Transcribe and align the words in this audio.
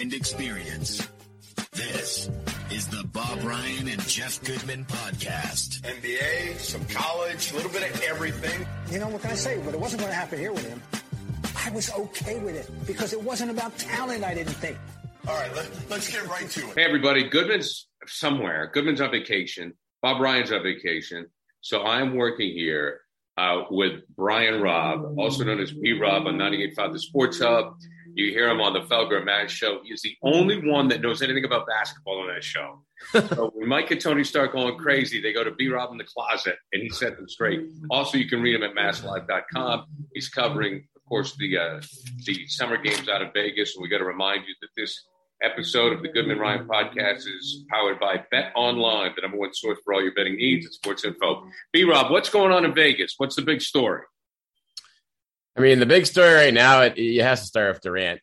Combined 0.00 0.14
experience. 0.14 1.08
This 1.72 2.30
is 2.70 2.88
the 2.88 3.04
Bob 3.08 3.42
Ryan 3.44 3.88
and 3.88 4.00
Jeff 4.08 4.42
Goodman 4.44 4.86
podcast. 4.86 5.80
NBA, 5.82 6.58
some 6.58 6.84
college, 6.86 7.52
a 7.52 7.56
little 7.56 7.70
bit 7.70 7.90
of 7.90 8.02
everything. 8.02 8.66
You 8.90 8.98
know, 8.98 9.08
what 9.08 9.20
can 9.20 9.32
I 9.32 9.34
say? 9.34 9.60
But 9.62 9.74
it 9.74 9.80
wasn't 9.80 10.00
going 10.00 10.10
to 10.10 10.16
happen 10.16 10.38
here 10.38 10.52
with 10.52 10.66
him. 10.66 10.82
I 11.66 11.70
was 11.70 11.92
okay 11.92 12.38
with 12.38 12.56
it 12.56 12.70
because 12.86 13.12
it 13.12 13.22
wasn't 13.22 13.50
about 13.50 13.76
talent, 13.76 14.24
I 14.24 14.32
didn't 14.32 14.54
think. 14.54 14.78
All 15.28 15.34
right, 15.34 15.54
let, 15.54 15.68
let's 15.90 16.10
get 16.10 16.26
right 16.28 16.48
to 16.48 16.70
it. 16.70 16.78
Hey, 16.78 16.84
everybody. 16.84 17.28
Goodman's 17.28 17.86
somewhere. 18.06 18.70
Goodman's 18.72 19.02
on 19.02 19.10
vacation. 19.10 19.74
Bob 20.00 20.22
Ryan's 20.22 20.50
on 20.50 20.62
vacation. 20.62 21.26
So 21.60 21.82
I'm 21.82 22.16
working 22.16 22.52
here 22.52 23.02
uh, 23.36 23.64
with 23.70 24.00
Brian 24.16 24.62
Robb, 24.62 25.18
also 25.18 25.44
known 25.44 25.60
as 25.60 25.72
B 25.72 25.92
Rob 25.92 26.26
on 26.26 26.36
98.5 26.36 26.92
The 26.92 26.98
Sports 26.98 27.40
Hub. 27.40 27.74
You 28.14 28.30
hear 28.30 28.48
him 28.48 28.60
on 28.60 28.72
the 28.72 28.80
Felger 28.80 29.16
and 29.16 29.26
Mazz 29.26 29.50
show. 29.50 29.80
He's 29.84 30.02
the 30.02 30.16
only 30.22 30.68
one 30.68 30.88
that 30.88 31.00
knows 31.00 31.22
anything 31.22 31.44
about 31.44 31.66
basketball 31.66 32.20
on 32.20 32.28
that 32.28 32.44
show. 32.44 32.82
so 33.12 33.50
when 33.54 33.68
Mike 33.68 33.90
and 33.90 34.00
Tony 34.00 34.24
start 34.24 34.52
going 34.52 34.76
crazy, 34.76 35.20
they 35.20 35.32
go 35.32 35.44
to 35.44 35.50
B 35.52 35.68
Rob 35.68 35.90
in 35.92 35.98
the 35.98 36.04
closet 36.04 36.56
and 36.72 36.82
he 36.82 36.88
set 36.90 37.16
them 37.16 37.28
straight. 37.28 37.60
Also, 37.90 38.18
you 38.18 38.28
can 38.28 38.42
read 38.42 38.54
him 38.54 38.62
at 38.62 38.74
masslive.com. 38.74 39.86
He's 40.12 40.28
covering, 40.28 40.86
of 40.96 41.04
course, 41.08 41.36
the 41.36 41.58
uh, 41.58 41.80
the 42.26 42.46
summer 42.48 42.76
games 42.76 43.08
out 43.08 43.22
of 43.22 43.32
Vegas. 43.32 43.76
And 43.76 43.82
we 43.82 43.88
got 43.88 43.98
to 43.98 44.04
remind 44.04 44.44
you 44.46 44.54
that 44.60 44.68
this 44.76 45.06
episode 45.42 45.92
of 45.92 46.02
the 46.02 46.08
Goodman 46.08 46.38
Ryan 46.38 46.66
podcast 46.66 47.20
is 47.26 47.64
powered 47.70 47.98
by 47.98 48.24
Bet 48.30 48.52
Online, 48.54 49.12
the 49.16 49.22
number 49.22 49.38
one 49.38 49.54
source 49.54 49.78
for 49.84 49.94
all 49.94 50.02
your 50.02 50.12
betting 50.12 50.36
needs 50.36 50.66
and 50.66 50.74
sports 50.74 51.04
info. 51.04 51.48
B 51.72 51.84
Rob, 51.84 52.10
what's 52.10 52.28
going 52.28 52.52
on 52.52 52.64
in 52.64 52.74
Vegas? 52.74 53.14
What's 53.16 53.36
the 53.36 53.42
big 53.42 53.62
story? 53.62 54.02
I 55.56 55.60
mean, 55.60 55.80
the 55.80 55.86
big 55.86 56.06
story 56.06 56.32
right 56.32 56.54
now, 56.54 56.82
it, 56.82 56.94
it 56.96 57.22
has 57.22 57.40
to 57.40 57.46
start 57.46 57.74
with 57.74 57.82
Durant. 57.82 58.20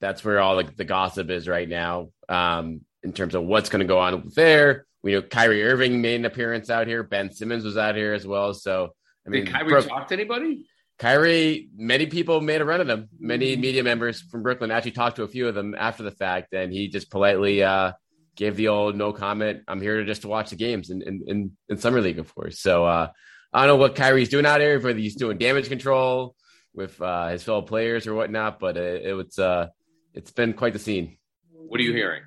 That's 0.00 0.24
where 0.24 0.40
all 0.40 0.56
the, 0.56 0.70
the 0.76 0.84
gossip 0.84 1.30
is 1.30 1.48
right 1.48 1.68
now 1.68 2.10
um, 2.28 2.82
in 3.02 3.12
terms 3.12 3.34
of 3.34 3.44
what's 3.44 3.70
going 3.70 3.80
to 3.80 3.86
go 3.86 3.98
on 3.98 4.30
there. 4.34 4.86
We 5.02 5.12
know 5.12 5.22
Kyrie 5.22 5.62
Irving 5.62 6.02
made 6.02 6.16
an 6.16 6.24
appearance 6.24 6.68
out 6.68 6.86
here. 6.86 7.02
Ben 7.02 7.32
Simmons 7.32 7.64
was 7.64 7.76
out 7.76 7.96
here 7.96 8.12
as 8.12 8.26
well. 8.26 8.52
So, 8.52 8.94
I 9.26 9.30
mean, 9.30 9.44
Did 9.44 9.54
Kyrie 9.54 9.82
talk 9.82 10.08
to 10.08 10.14
anybody? 10.14 10.66
Kyrie, 10.98 11.68
many 11.76 12.06
people 12.06 12.40
made 12.40 12.60
a 12.60 12.64
run 12.64 12.80
at 12.80 12.88
him. 12.88 13.08
Many 13.18 13.56
media 13.56 13.82
members 13.82 14.20
from 14.20 14.42
Brooklyn 14.42 14.70
actually 14.70 14.92
talked 14.92 15.16
to 15.16 15.22
a 15.24 15.28
few 15.28 15.48
of 15.48 15.54
them 15.54 15.74
after 15.78 16.02
the 16.02 16.10
fact, 16.10 16.54
and 16.54 16.72
he 16.72 16.88
just 16.88 17.10
politely 17.10 17.62
uh, 17.62 17.92
gave 18.34 18.56
the 18.56 18.68
old 18.68 18.96
no 18.96 19.12
comment. 19.12 19.62
I'm 19.68 19.80
here 19.80 19.98
to 19.98 20.04
just 20.04 20.22
to 20.22 20.28
watch 20.28 20.50
the 20.50 20.56
games 20.56 20.90
in 20.90 21.02
in, 21.02 21.22
in, 21.26 21.56
in 21.68 21.76
summer 21.76 22.00
league, 22.00 22.18
of 22.18 22.34
course. 22.34 22.60
So 22.60 22.84
uh, 22.84 23.08
I 23.52 23.60
don't 23.60 23.76
know 23.76 23.80
what 23.80 23.94
Kyrie's 23.94 24.30
doing 24.30 24.46
out 24.46 24.60
here, 24.60 24.80
whether 24.80 24.98
he's 24.98 25.16
doing 25.16 25.38
damage 25.38 25.68
control 25.68 26.34
with 26.76 27.00
uh, 27.00 27.28
his 27.28 27.42
fellow 27.42 27.62
players 27.62 28.06
or 28.06 28.14
whatnot, 28.14 28.60
but 28.60 28.76
it, 28.76 29.06
it 29.06 29.12
was 29.14 29.38
uh, 29.38 29.68
it's 30.14 30.30
been 30.30 30.52
quite 30.52 30.74
the 30.74 30.78
scene. 30.78 31.16
What 31.50 31.80
are 31.80 31.84
you 31.84 31.92
hearing? 31.92 32.22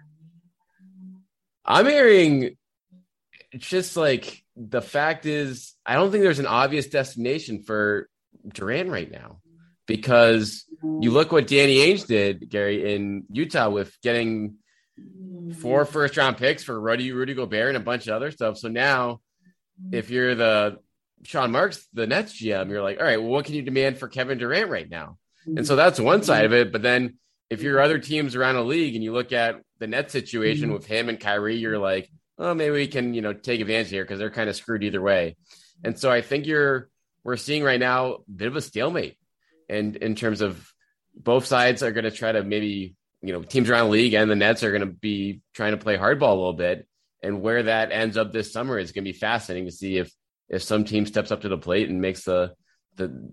I'm 1.63 1.85
hearing 1.85 2.57
it's 3.51 3.67
just 3.67 3.95
like 3.95 4.43
the 4.55 4.81
fact 4.81 5.25
is, 5.25 5.73
I 5.85 5.95
don't 5.95 6.11
think 6.11 6.23
there's 6.23 6.39
an 6.39 6.45
obvious 6.45 6.87
destination 6.87 7.63
for 7.63 8.09
Durant 8.47 8.89
right 8.89 9.09
now 9.09 9.39
because 9.85 10.65
you 10.81 11.11
look 11.11 11.31
what 11.31 11.47
Danny 11.47 11.77
Ainge 11.77 12.05
did, 12.05 12.49
Gary, 12.49 12.93
in 12.93 13.25
Utah 13.31 13.69
with 13.69 13.95
getting 14.03 14.57
four 15.61 15.85
first 15.85 16.17
round 16.17 16.37
picks 16.37 16.63
for 16.63 16.79
Rudy, 16.79 17.11
Rudy 17.11 17.33
Gobert 17.33 17.69
and 17.69 17.77
a 17.77 17.81
bunch 17.81 18.07
of 18.07 18.15
other 18.15 18.31
stuff. 18.31 18.57
So 18.57 18.67
now, 18.67 19.21
if 19.91 20.09
you're 20.09 20.35
the 20.35 20.79
Sean 21.23 21.51
Marks, 21.51 21.87
the 21.93 22.07
Nets 22.07 22.33
GM, 22.33 22.69
you're 22.69 22.83
like, 22.83 22.99
all 22.99 23.05
right, 23.05 23.21
well, 23.21 23.29
what 23.29 23.45
can 23.45 23.55
you 23.55 23.61
demand 23.61 23.97
for 23.97 24.07
Kevin 24.07 24.37
Durant 24.37 24.69
right 24.69 24.89
now? 24.89 25.17
And 25.45 25.57
mm-hmm. 25.57 25.65
so 25.65 25.75
that's 25.75 25.99
one 25.99 26.23
side 26.23 26.45
of 26.45 26.53
it. 26.53 26.71
But 26.71 26.81
then 26.81 27.17
if 27.49 27.61
you're 27.61 27.77
mm-hmm. 27.77 27.85
other 27.85 27.99
teams 27.99 28.35
around 28.35 28.55
the 28.55 28.63
league 28.63 28.95
and 28.95 29.03
you 29.03 29.13
look 29.13 29.33
at 29.33 29.61
the 29.79 29.87
net 29.87 30.11
situation 30.11 30.65
mm-hmm. 30.65 30.73
with 30.73 30.85
him 30.85 31.09
and 31.09 31.19
Kyrie, 31.19 31.57
you're 31.57 31.79
like, 31.79 32.09
oh, 32.37 32.53
maybe 32.53 32.71
we 32.71 32.87
can, 32.87 33.13
you 33.13 33.21
know, 33.21 33.33
take 33.33 33.61
advantage 33.61 33.89
here 33.89 34.03
because 34.03 34.19
they're 34.19 34.29
kind 34.29 34.49
of 34.49 34.55
screwed 34.55 34.83
either 34.83 35.01
way. 35.01 35.35
And 35.83 35.97
so 35.97 36.11
I 36.11 36.21
think 36.21 36.45
you're 36.45 36.89
we're 37.23 37.37
seeing 37.37 37.63
right 37.63 37.79
now 37.79 38.13
a 38.13 38.17
bit 38.33 38.47
of 38.47 38.55
a 38.55 38.61
stalemate. 38.61 39.17
And 39.67 39.95
in 39.95 40.15
terms 40.15 40.41
of 40.41 40.71
both 41.15 41.45
sides 41.45 41.83
are 41.83 41.91
going 41.91 42.05
to 42.05 42.11
try 42.11 42.31
to 42.31 42.43
maybe, 42.43 42.95
you 43.21 43.33
know, 43.33 43.43
teams 43.43 43.69
around 43.69 43.85
the 43.85 43.91
league 43.91 44.13
and 44.13 44.31
the 44.31 44.35
Nets 44.35 44.63
are 44.63 44.71
going 44.71 44.81
to 44.81 44.87
be 44.87 45.41
trying 45.53 45.71
to 45.71 45.77
play 45.77 45.97
hardball 45.97 46.31
a 46.31 46.35
little 46.35 46.53
bit. 46.53 46.87
And 47.21 47.41
where 47.41 47.63
that 47.63 47.91
ends 47.91 48.15
up 48.15 48.31
this 48.31 48.53
summer 48.53 48.79
is 48.79 48.93
going 48.93 49.03
to 49.03 49.11
be 49.11 49.17
fascinating 49.17 49.67
to 49.67 49.75
see 49.75 49.97
if 49.97 50.09
if 50.49 50.63
some 50.63 50.83
team 50.83 51.05
steps 51.05 51.31
up 51.31 51.41
to 51.41 51.49
the 51.49 51.57
plate 51.57 51.89
and 51.89 52.01
makes 52.01 52.23
the 52.23 52.53
the 52.95 53.29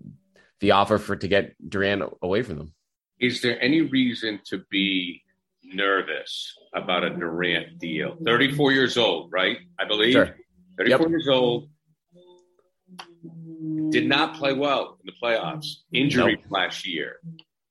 the 0.61 0.71
offer 0.73 0.99
for 0.99 1.17
to 1.17 1.29
get 1.29 1.55
Durant 1.69 2.03
away 2.23 2.43
from 2.43 2.59
them. 2.59 2.75
Is 3.19 3.41
there 3.43 3.61
any 3.63 3.81
reason 3.83 4.41
to 4.47 4.63
be 4.71 5.23
nervous 5.63 6.55
about 6.75 7.05
a 7.05 7.11
Durant 7.11 7.79
deal? 7.79 8.17
34 8.25 8.73
years 8.73 8.97
old, 8.97 9.33
right? 9.33 9.59
I 9.79 9.87
believe. 9.87 10.13
Sure. 10.13 10.37
34 10.79 11.01
Yep. 11.01 11.11
years 11.11 11.29
old. 11.29 11.69
Did 13.91 14.07
not 14.07 14.35
play 14.37 14.53
well 14.53 14.99
in 15.03 15.07
the 15.07 15.13
playoffs. 15.23 15.67
Injury 15.93 16.37
Nope. 16.37 16.45
last 16.51 16.87
year. 16.87 17.17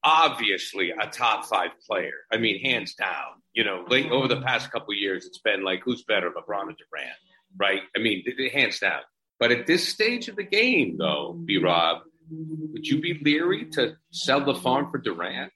Obviously, 0.03 0.91
a 0.91 1.07
top 1.07 1.45
five 1.45 1.72
player. 1.88 2.13
I 2.31 2.38
mean, 2.38 2.59
hands 2.61 2.94
down. 2.95 3.41
You 3.53 3.63
know, 3.63 3.85
late 3.88 4.11
over 4.11 4.28
the 4.28 4.41
past 4.41 4.72
couple 4.72 4.91
of 4.94 4.97
years, 5.00 5.25
it's 5.25 5.39
been 5.39 5.63
like, 5.63 5.81
who's 5.84 6.03
better, 6.03 6.29
LeBron 6.29 6.66
or 6.69 6.73
Durant? 6.73 7.17
Right? 7.57 7.81
I 7.95 8.00
mean, 8.00 8.23
hands 8.51 8.79
down. 8.79 9.01
But 9.40 9.51
at 9.51 9.68
this 9.68 9.88
stage 9.88 10.28
of 10.28 10.35
the 10.35 10.44
game, 10.44 10.97
though, 10.97 11.34
B 11.34 11.57
Rob, 11.57 12.01
would 12.29 12.88
you 12.88 13.01
be 13.01 13.19
leery 13.23 13.66
to 13.72 13.96
sell 14.12 14.44
the 14.44 14.56
farm 14.56 14.90
for 14.91 14.97
Durant? 14.97 15.51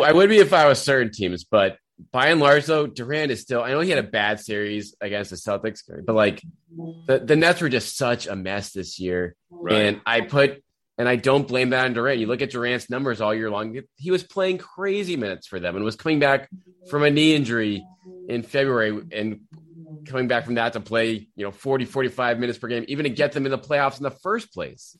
I 0.00 0.12
would 0.12 0.28
be 0.28 0.38
if 0.38 0.52
I 0.52 0.66
was 0.66 0.80
certain 0.80 1.12
teams, 1.12 1.44
but 1.44 1.76
by 2.10 2.28
and 2.28 2.40
large, 2.40 2.66
though, 2.66 2.86
Durant 2.86 3.30
is 3.30 3.40
still. 3.40 3.62
I 3.62 3.70
know 3.70 3.80
he 3.80 3.90
had 3.90 3.98
a 3.98 4.08
bad 4.08 4.40
series 4.40 4.94
against 5.00 5.30
the 5.30 5.36
Celtics, 5.36 5.80
but 6.04 6.14
like 6.14 6.42
the, 7.06 7.18
the 7.18 7.36
Nets 7.36 7.60
were 7.60 7.68
just 7.68 7.96
such 7.96 8.26
a 8.26 8.34
mess 8.34 8.72
this 8.72 8.98
year. 8.98 9.36
Right. 9.50 9.74
And 9.74 10.00
I 10.04 10.22
put, 10.22 10.62
and 10.98 11.08
I 11.08 11.16
don't 11.16 11.46
blame 11.46 11.70
that 11.70 11.84
on 11.84 11.92
Durant. 11.92 12.18
You 12.18 12.26
look 12.26 12.42
at 12.42 12.50
Durant's 12.50 12.90
numbers 12.90 13.20
all 13.20 13.34
year 13.34 13.50
long, 13.50 13.78
he 13.96 14.10
was 14.10 14.24
playing 14.24 14.58
crazy 14.58 15.16
minutes 15.16 15.46
for 15.46 15.60
them 15.60 15.76
and 15.76 15.84
was 15.84 15.96
coming 15.96 16.18
back 16.18 16.50
from 16.90 17.02
a 17.02 17.10
knee 17.10 17.34
injury 17.34 17.84
in 18.28 18.42
February 18.42 19.00
and 19.12 19.40
coming 20.06 20.28
back 20.28 20.44
from 20.44 20.54
that 20.54 20.72
to 20.74 20.80
play, 20.80 21.28
you 21.34 21.44
know, 21.44 21.50
40, 21.50 21.84
45 21.84 22.38
minutes 22.38 22.58
per 22.58 22.68
game, 22.68 22.84
even 22.88 23.04
to 23.04 23.10
get 23.10 23.32
them 23.32 23.46
in 23.46 23.52
the 23.52 23.58
playoffs 23.58 23.98
in 23.98 24.02
the 24.02 24.10
first 24.10 24.52
place. 24.52 24.96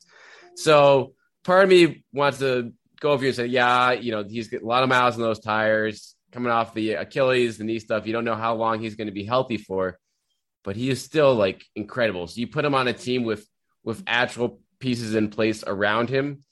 So 0.57 1.15
part 1.45 1.65
of 1.65 1.71
me 1.71 2.05
wants 2.13 2.39
to 2.39 2.73
go 3.01 3.11
over 3.11 3.23
you 3.23 3.29
and 3.29 3.37
say, 3.37 3.47
yeah, 3.47 3.93
you 3.93 4.13
know, 4.13 4.25
he's 4.25 4.49
got 4.49 4.63
a 4.63 4.67
lot 4.67 4.83
of 4.83 4.89
miles 4.89 5.17
on 5.17 5.23
those 5.23 5.41
tires 5.41 6.15
coming 6.31 6.51
off 6.51 6.75
the 6.75 6.95
Achilles, 6.95 7.59
the 7.59 7.65
knee 7.65 7.79
stuff. 7.79 8.07
You 8.07 8.13
don't 8.13 8.25
know 8.25 8.35
how 8.35 8.55
long 8.55 8.81
he's 8.81 8.95
going 8.95 9.09
to 9.09 9.13
be 9.13 9.25
healthy 9.25 9.59
for, 9.59 9.99
but 10.65 10.77
he 10.77 10.89
is 10.91 11.03
still 11.03 11.35
like 11.35 11.65
incredible. 11.75 12.27
So 12.27 12.41
you 12.41 12.47
put 12.47 12.65
him 12.65 12.75
on 12.75 12.89
a 12.89 12.93
team 12.93 13.25
with 13.25 13.47
with 13.85 14.03
actual 14.07 14.61
pieces 14.79 15.15
in 15.15 15.29
place 15.29 15.65
around 15.67 16.09
him, 16.09 16.45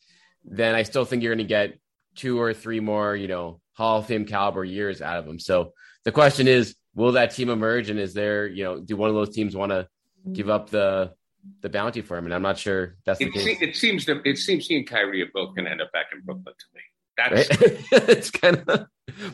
then 0.44 0.74
I 0.74 0.82
still 0.82 1.04
think 1.04 1.22
you're 1.22 1.34
going 1.34 1.46
to 1.46 1.48
get 1.48 1.78
two 2.16 2.40
or 2.40 2.54
three 2.54 2.80
more, 2.80 3.14
you 3.14 3.28
know, 3.28 3.60
Hall 3.72 3.98
of 3.98 4.06
Fame 4.06 4.24
caliber 4.24 4.64
years 4.64 5.00
out 5.00 5.18
of 5.18 5.26
him. 5.26 5.38
So 5.38 5.72
the 6.04 6.12
question 6.12 6.48
is, 6.48 6.74
will 6.94 7.12
that 7.12 7.34
team 7.34 7.50
emerge? 7.50 7.90
And 7.90 7.98
is 7.98 8.14
there, 8.14 8.46
you 8.46 8.64
know, 8.64 8.80
do 8.80 8.96
one 8.96 9.08
of 9.08 9.14
those 9.14 9.34
teams 9.34 9.56
want 9.56 9.70
to 9.70 9.88
mm-hmm. 10.24 10.32
give 10.32 10.50
up 10.50 10.70
the 10.70 11.12
the 11.62 11.70
bounty 11.70 12.02
for 12.02 12.18
him, 12.18 12.26
and 12.26 12.34
I'm 12.34 12.42
not 12.42 12.58
sure 12.58 12.96
that's 13.06 13.18
the 13.18 13.26
It, 13.26 13.32
case. 13.32 13.44
se- 13.44 13.58
it 13.60 13.76
seems 13.76 14.04
to, 14.04 14.20
it 14.28 14.36
seems 14.36 14.66
he 14.66 14.76
and 14.76 14.86
Kyrie 14.86 15.22
are 15.22 15.30
both 15.32 15.54
going 15.54 15.64
to 15.64 15.70
end 15.70 15.80
up 15.80 15.90
back 15.90 16.06
in 16.12 16.20
Brooklyn 16.20 16.54
to 16.54 16.66
me. 16.74 16.80
That's 17.16 17.60
right? 17.60 17.86
it's 18.08 18.30
kind 18.30 18.62
of, 18.68 18.86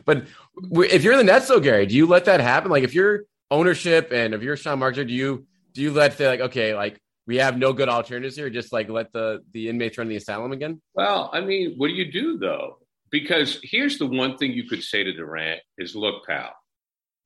but 0.04 0.26
if 0.72 1.02
you're 1.02 1.16
the 1.16 1.24
Nets, 1.24 1.48
though, 1.48 1.60
Gary, 1.60 1.86
do 1.86 1.94
you 1.94 2.06
let 2.06 2.26
that 2.26 2.40
happen? 2.40 2.70
Like, 2.70 2.84
if 2.84 2.94
you're 2.94 3.24
ownership 3.50 4.12
and 4.12 4.34
if 4.34 4.42
you're 4.42 4.56
Sean 4.56 4.78
Marks, 4.78 4.98
do 4.98 5.04
you 5.04 5.46
do 5.74 5.82
you 5.82 5.92
let 5.92 6.16
the 6.18 6.26
like, 6.26 6.40
okay, 6.40 6.74
like 6.74 7.00
we 7.26 7.36
have 7.36 7.58
no 7.58 7.72
good 7.72 7.88
alternatives 7.88 8.36
here, 8.36 8.50
just 8.50 8.72
like 8.72 8.88
let 8.88 9.12
the 9.12 9.42
the 9.52 9.68
inmates 9.68 9.98
run 9.98 10.08
the 10.08 10.16
asylum 10.16 10.52
again? 10.52 10.80
Well, 10.94 11.30
I 11.32 11.40
mean, 11.40 11.74
what 11.76 11.88
do 11.88 11.94
you 11.94 12.10
do 12.10 12.38
though? 12.38 12.78
Because 13.10 13.60
here's 13.62 13.98
the 13.98 14.06
one 14.06 14.36
thing 14.36 14.52
you 14.52 14.68
could 14.68 14.82
say 14.82 15.04
to 15.04 15.12
Durant 15.12 15.60
is, 15.78 15.94
look, 15.94 16.26
pal, 16.26 16.52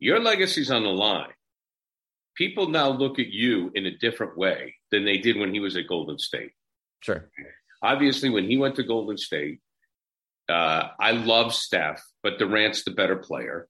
your 0.01 0.19
legacy's 0.19 0.71
on 0.71 0.83
the 0.83 0.91
line. 0.91 1.33
People 2.35 2.69
now 2.69 2.89
look 2.89 3.19
at 3.19 3.29
you 3.29 3.71
in 3.75 3.87
a 3.87 3.97
different 3.99 4.37
way 4.37 4.75
than 4.91 5.05
they 5.05 5.19
did 5.19 5.37
when 5.37 5.53
he 5.53 5.61
was 5.61 5.77
at 5.77 5.87
Golden 5.87 6.19
State. 6.19 6.53
Sure. 7.01 7.29
Obviously, 7.83 8.31
when 8.31 8.49
he 8.49 8.57
went 8.57 8.77
to 8.77 8.83
Golden 8.83 9.17
State, 9.17 9.61
uh, 10.49 10.89
I 10.99 11.13
love 11.13 11.55
Steph, 11.55 12.03
but 12.23 12.39
Durant's 12.39 12.85
the 12.85 12.91
better 12.91 13.17
player. 13.17 13.69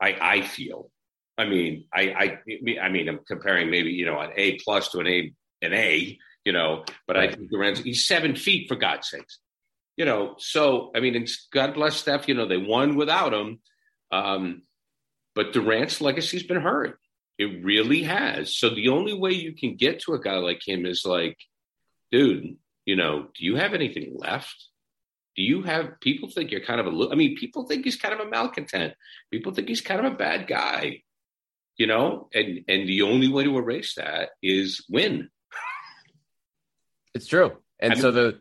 I, 0.00 0.16
I 0.20 0.42
feel. 0.42 0.90
I 1.36 1.44
mean, 1.44 1.84
I, 1.92 2.02
I, 2.02 2.38
I 2.80 2.88
mean, 2.88 3.08
I'm 3.08 3.20
comparing 3.26 3.70
maybe 3.70 3.90
you 3.90 4.06
know 4.06 4.18
an 4.18 4.30
A 4.36 4.58
plus 4.64 4.88
to 4.90 5.00
an 5.00 5.06
A, 5.06 5.32
an 5.62 5.72
A, 5.72 6.18
you 6.44 6.52
know, 6.52 6.84
but 7.06 7.16
I 7.16 7.30
think 7.30 7.50
Durant's 7.50 7.80
he's 7.80 8.06
seven 8.06 8.34
feet 8.34 8.68
for 8.68 8.74
God's 8.74 9.08
sakes, 9.08 9.38
you 9.96 10.04
know. 10.04 10.34
So 10.38 10.90
I 10.94 11.00
mean, 11.00 11.14
it's, 11.14 11.46
God 11.52 11.74
bless 11.74 11.96
Steph. 11.96 12.26
You 12.26 12.34
know, 12.34 12.46
they 12.46 12.56
won 12.56 12.96
without 12.96 13.32
him, 13.32 13.60
um, 14.10 14.62
but 15.38 15.52
Durant's 15.52 16.00
legacy's 16.00 16.42
been 16.42 16.60
hurt. 16.60 16.98
It 17.38 17.64
really 17.64 18.02
has. 18.02 18.56
So 18.56 18.70
the 18.70 18.88
only 18.88 19.14
way 19.14 19.30
you 19.30 19.54
can 19.54 19.76
get 19.76 20.00
to 20.00 20.14
a 20.14 20.20
guy 20.20 20.34
like 20.38 20.66
him 20.66 20.84
is 20.84 21.04
like, 21.04 21.38
dude, 22.10 22.56
you 22.84 22.96
know, 22.96 23.28
do 23.36 23.44
you 23.44 23.54
have 23.54 23.72
anything 23.72 24.16
left? 24.18 24.56
Do 25.36 25.44
you 25.44 25.62
have 25.62 26.00
people 26.00 26.28
think 26.28 26.50
you're 26.50 26.64
kind 26.64 26.80
of 26.80 26.88
a? 26.88 27.10
I 27.12 27.14
mean, 27.14 27.36
people 27.36 27.68
think 27.68 27.84
he's 27.84 27.94
kind 27.94 28.12
of 28.12 28.18
a 28.18 28.28
malcontent. 28.28 28.94
People 29.30 29.54
think 29.54 29.68
he's 29.68 29.80
kind 29.80 30.04
of 30.04 30.12
a 30.12 30.16
bad 30.16 30.48
guy. 30.48 31.04
You 31.76 31.86
know, 31.86 32.28
and 32.34 32.64
and 32.66 32.88
the 32.88 33.02
only 33.02 33.28
way 33.28 33.44
to 33.44 33.58
erase 33.58 33.94
that 33.94 34.30
is 34.42 34.84
win. 34.90 35.30
It's 37.14 37.28
true. 37.28 37.58
And 37.78 37.92
I 37.92 37.96
so 37.96 38.10
the 38.10 38.40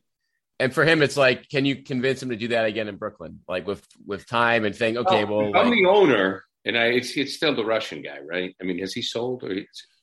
and 0.59 0.73
for 0.73 0.83
him, 0.83 1.03
it's 1.03 1.15
like, 1.15 1.47
can 1.47 1.65
you 1.65 1.83
convince 1.83 2.23
him 2.23 2.29
to 2.29 2.35
do 2.35 2.47
that 2.47 2.65
again 2.65 2.87
in 2.87 2.95
Brooklyn? 2.95 3.41
Like 3.47 3.67
with 3.67 3.85
with 4.03 4.27
time 4.27 4.65
and 4.65 4.75
saying, 4.75 4.97
okay, 4.97 5.25
oh, 5.25 5.27
well, 5.27 5.49
if 5.49 5.55
I'm 5.55 5.69
like, 5.69 5.77
the 5.77 5.85
owner, 5.85 6.43
and 6.67 6.77
I 6.77 6.85
it's 6.87 7.15
it's 7.15 7.33
still 7.33 7.55
the 7.55 7.65
Russian 7.65 8.01
guy, 8.01 8.19
right? 8.19 8.55
I 8.61 8.63
mean, 8.65 8.79
has 8.79 8.93
he 8.93 9.01
sold 9.01 9.43
or 9.43 9.55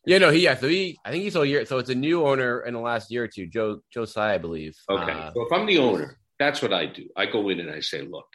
yeah, 0.06 0.18
no, 0.18 0.30
he 0.30 0.40
yeah. 0.40 0.56
So 0.56 0.68
he, 0.68 0.98
I 1.04 1.10
think 1.10 1.24
he's 1.24 1.36
a 1.36 1.46
year. 1.46 1.64
So 1.66 1.78
it's 1.78 1.90
a 1.90 1.94
new 1.94 2.26
owner 2.26 2.60
in 2.62 2.74
the 2.74 2.80
last 2.80 3.10
year 3.10 3.24
or 3.24 3.28
two, 3.28 3.46
Joe 3.46 3.80
Josiah, 3.92 4.34
I 4.34 4.38
believe. 4.38 4.76
okay? 4.88 5.12
Uh, 5.12 5.32
so 5.32 5.42
if 5.42 5.52
I'm 5.52 5.66
the 5.66 5.78
owner, 5.78 6.18
that's 6.38 6.60
what 6.60 6.72
I 6.72 6.86
do. 6.86 7.08
I 7.16 7.26
go 7.26 7.48
in 7.48 7.60
and 7.60 7.70
I 7.70 7.80
say, 7.80 8.02
look, 8.02 8.26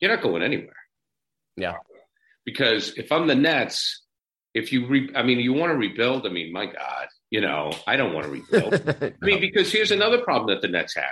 you're 0.00 0.10
not 0.10 0.22
going 0.22 0.42
anywhere. 0.42 0.76
Yeah. 1.56 1.74
Because 2.44 2.94
if 2.96 3.10
I'm 3.12 3.26
the 3.26 3.34
Nets, 3.34 4.04
if 4.54 4.72
you 4.72 4.86
re- 4.86 5.10
I 5.14 5.22
mean, 5.22 5.40
you 5.40 5.52
want 5.52 5.72
to 5.72 5.76
rebuild. 5.76 6.26
I 6.26 6.30
mean, 6.30 6.52
my 6.52 6.66
God, 6.66 7.08
you 7.30 7.40
know, 7.40 7.72
I 7.86 7.96
don't 7.96 8.14
want 8.14 8.26
to 8.26 8.32
rebuild. 8.32 8.74
I 9.02 9.24
mean, 9.24 9.40
because 9.40 9.70
here's 9.70 9.90
another 9.90 10.22
problem 10.22 10.54
that 10.54 10.62
the 10.62 10.68
Nets 10.68 10.94
have 10.94 11.04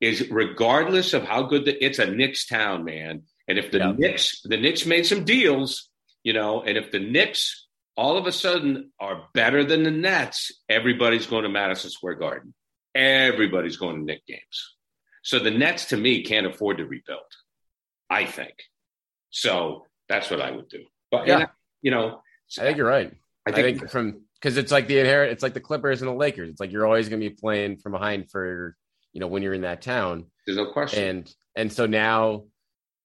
is 0.00 0.30
regardless 0.30 1.12
of 1.12 1.24
how 1.24 1.42
good 1.42 1.66
the 1.66 1.84
it's 1.84 1.98
a 1.98 2.06
Knicks 2.06 2.46
town, 2.46 2.84
man. 2.84 3.22
And 3.50 3.58
if 3.58 3.70
the 3.72 3.78
Yeah. 3.78 3.92
Knicks 3.98 4.40
the 4.44 4.56
Knicks 4.56 4.86
made 4.86 5.04
some 5.06 5.24
deals, 5.24 5.90
you 6.22 6.32
know, 6.32 6.62
and 6.62 6.78
if 6.78 6.90
the 6.90 7.00
Knicks 7.00 7.66
all 7.96 8.16
of 8.16 8.26
a 8.26 8.32
sudden 8.32 8.92
are 9.00 9.28
better 9.34 9.64
than 9.64 9.82
the 9.82 9.90
Nets, 9.90 10.52
everybody's 10.68 11.26
going 11.26 11.42
to 11.42 11.48
Madison 11.50 11.90
Square 11.90 12.14
Garden. 12.14 12.54
Everybody's 12.94 13.76
going 13.76 13.96
to 13.96 14.02
Knick 14.04 14.24
games. 14.26 14.56
So 15.22 15.38
the 15.38 15.50
Nets 15.50 15.86
to 15.86 15.96
me 15.96 16.22
can't 16.22 16.46
afford 16.46 16.78
to 16.78 16.84
rebuild. 16.86 17.20
I 18.08 18.24
think. 18.26 18.54
So 19.30 19.86
that's 20.08 20.30
what 20.30 20.40
I 20.40 20.50
would 20.50 20.68
do. 20.68 20.84
But 21.10 21.26
Yeah. 21.26 21.38
and, 21.40 21.48
you 21.82 21.90
know, 21.90 22.22
I 22.58 22.62
think 22.62 22.76
you're 22.78 22.86
right. 22.86 23.12
I 23.46 23.50
I 23.50 23.52
think, 23.52 23.78
think, 23.80 23.90
from 23.90 24.22
because 24.34 24.56
it's 24.56 24.72
like 24.72 24.86
the 24.88 24.98
inherent, 24.98 25.32
it's 25.32 25.42
like 25.42 25.54
the 25.54 25.60
Clippers 25.60 26.02
and 26.02 26.10
the 26.10 26.14
Lakers. 26.14 26.50
It's 26.50 26.60
like 26.60 26.72
you're 26.72 26.86
always 26.86 27.08
going 27.08 27.20
to 27.20 27.28
be 27.28 27.34
playing 27.34 27.76
from 27.78 27.92
behind 27.92 28.30
for 28.30 28.76
you 29.12 29.20
know 29.20 29.26
when 29.28 29.42
you're 29.42 29.54
in 29.54 29.62
that 29.62 29.82
town, 29.82 30.26
there's 30.46 30.56
no 30.56 30.72
question. 30.72 31.02
and 31.08 31.34
and 31.56 31.72
so 31.72 31.86
now, 31.86 32.44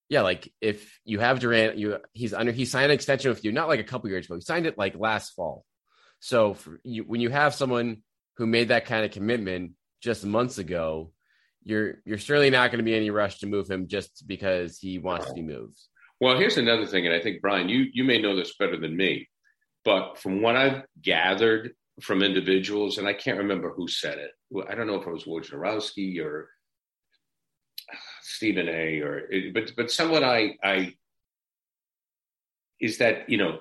yeah, 0.09 0.21
like 0.21 0.51
if 0.61 0.99
you 1.03 1.19
have 1.19 1.39
Durant, 1.39 1.77
you 1.77 1.97
he's 2.13 2.33
under 2.33 2.51
he 2.51 2.65
signed 2.65 2.85
an 2.85 2.91
extension 2.91 3.29
with 3.29 3.43
you, 3.43 3.51
not 3.51 3.67
like 3.67 3.79
a 3.79 3.83
couple 3.83 4.09
years 4.09 4.25
ago. 4.25 4.35
He 4.35 4.41
signed 4.41 4.65
it 4.67 4.77
like 4.77 4.97
last 4.97 5.31
fall. 5.31 5.65
So 6.19 6.53
for 6.53 6.79
you, 6.83 7.03
when 7.03 7.21
you 7.21 7.29
have 7.29 7.55
someone 7.55 8.03
who 8.37 8.45
made 8.45 8.67
that 8.67 8.85
kind 8.85 9.05
of 9.05 9.11
commitment 9.11 9.71
just 10.01 10.25
months 10.25 10.57
ago, 10.57 11.11
you're 11.63 11.95
you're 12.05 12.19
certainly 12.19 12.51
not 12.51 12.71
going 12.71 12.79
to 12.79 12.83
be 12.83 12.95
any 12.95 13.09
rush 13.09 13.39
to 13.39 13.47
move 13.47 13.69
him 13.69 13.87
just 13.87 14.27
because 14.27 14.77
he 14.77 14.99
wants 14.99 15.27
to 15.27 15.33
be 15.33 15.41
moved. 15.41 15.77
Well, 16.21 16.37
here's 16.37 16.57
another 16.57 16.85
thing, 16.85 17.05
and 17.05 17.15
I 17.15 17.19
think 17.19 17.41
Brian, 17.41 17.67
you 17.67 17.87
you 17.91 18.03
may 18.03 18.21
know 18.21 18.35
this 18.35 18.55
better 18.57 18.77
than 18.77 18.95
me, 18.95 19.27
but 19.83 20.19
from 20.19 20.41
what 20.41 20.55
I've 20.55 20.83
gathered 21.01 21.73
from 22.01 22.21
individuals, 22.21 22.97
and 22.97 23.07
I 23.07 23.13
can't 23.13 23.39
remember 23.39 23.71
who 23.71 23.87
said 23.87 24.19
it. 24.19 24.31
I 24.69 24.75
don't 24.75 24.87
know 24.87 25.01
if 25.01 25.07
it 25.07 25.11
was 25.11 25.23
Wojnarowski 25.23 26.23
or 26.23 26.49
Stephen 28.25 28.67
A. 28.67 29.01
or 29.01 29.29
but 29.53 29.71
but 29.77 29.91
someone 29.91 30.23
I 30.23 30.57
I 30.63 30.95
is 32.79 32.97
that 32.97 33.29
you 33.29 33.37
know 33.37 33.59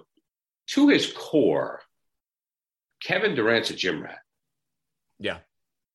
to 0.69 0.89
his 0.89 1.13
core, 1.13 1.83
Kevin 3.03 3.35
Durant's 3.35 3.71
a 3.71 3.75
gym 3.75 4.03
rat. 4.03 4.21
Yeah. 5.19 5.39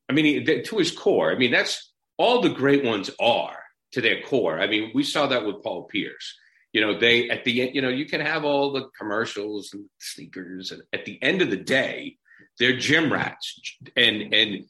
I 0.07 0.13
mean, 0.13 0.25
he, 0.25 0.62
to 0.62 0.77
his 0.77 0.92
core. 0.92 1.31
I 1.31 1.36
mean, 1.36 1.51
that's 1.51 1.94
all 2.18 2.42
the 2.42 2.50
great 2.50 2.83
ones 2.83 3.10
are 3.19 3.57
to 3.94 4.01
their 4.01 4.21
core. 4.21 4.60
I 4.60 4.68
mean, 4.68 4.92
we 4.94 5.04
saw 5.04 5.27
that 5.27 5.45
with 5.45 5.63
Paul 5.63 5.83
Pierce. 5.86 6.36
You 6.72 6.81
know, 6.81 7.00
they 7.00 7.30
at 7.31 7.44
the 7.44 7.63
end, 7.63 7.75
you 7.75 7.81
know, 7.81 7.89
you 7.89 8.06
can 8.06 8.22
have 8.22 8.45
all 8.45 8.72
the 8.72 8.89
commercials 8.98 9.74
and 9.74 9.86
sneakers, 9.98 10.72
and 10.72 10.83
at 10.94 11.06
the 11.06 11.22
end 11.24 11.42
of 11.42 11.50
the 11.50 11.57
day, 11.57 12.18
they're 12.60 12.77
gym 12.77 13.12
rats. 13.12 13.60
And 13.98 14.31
and 14.33 14.65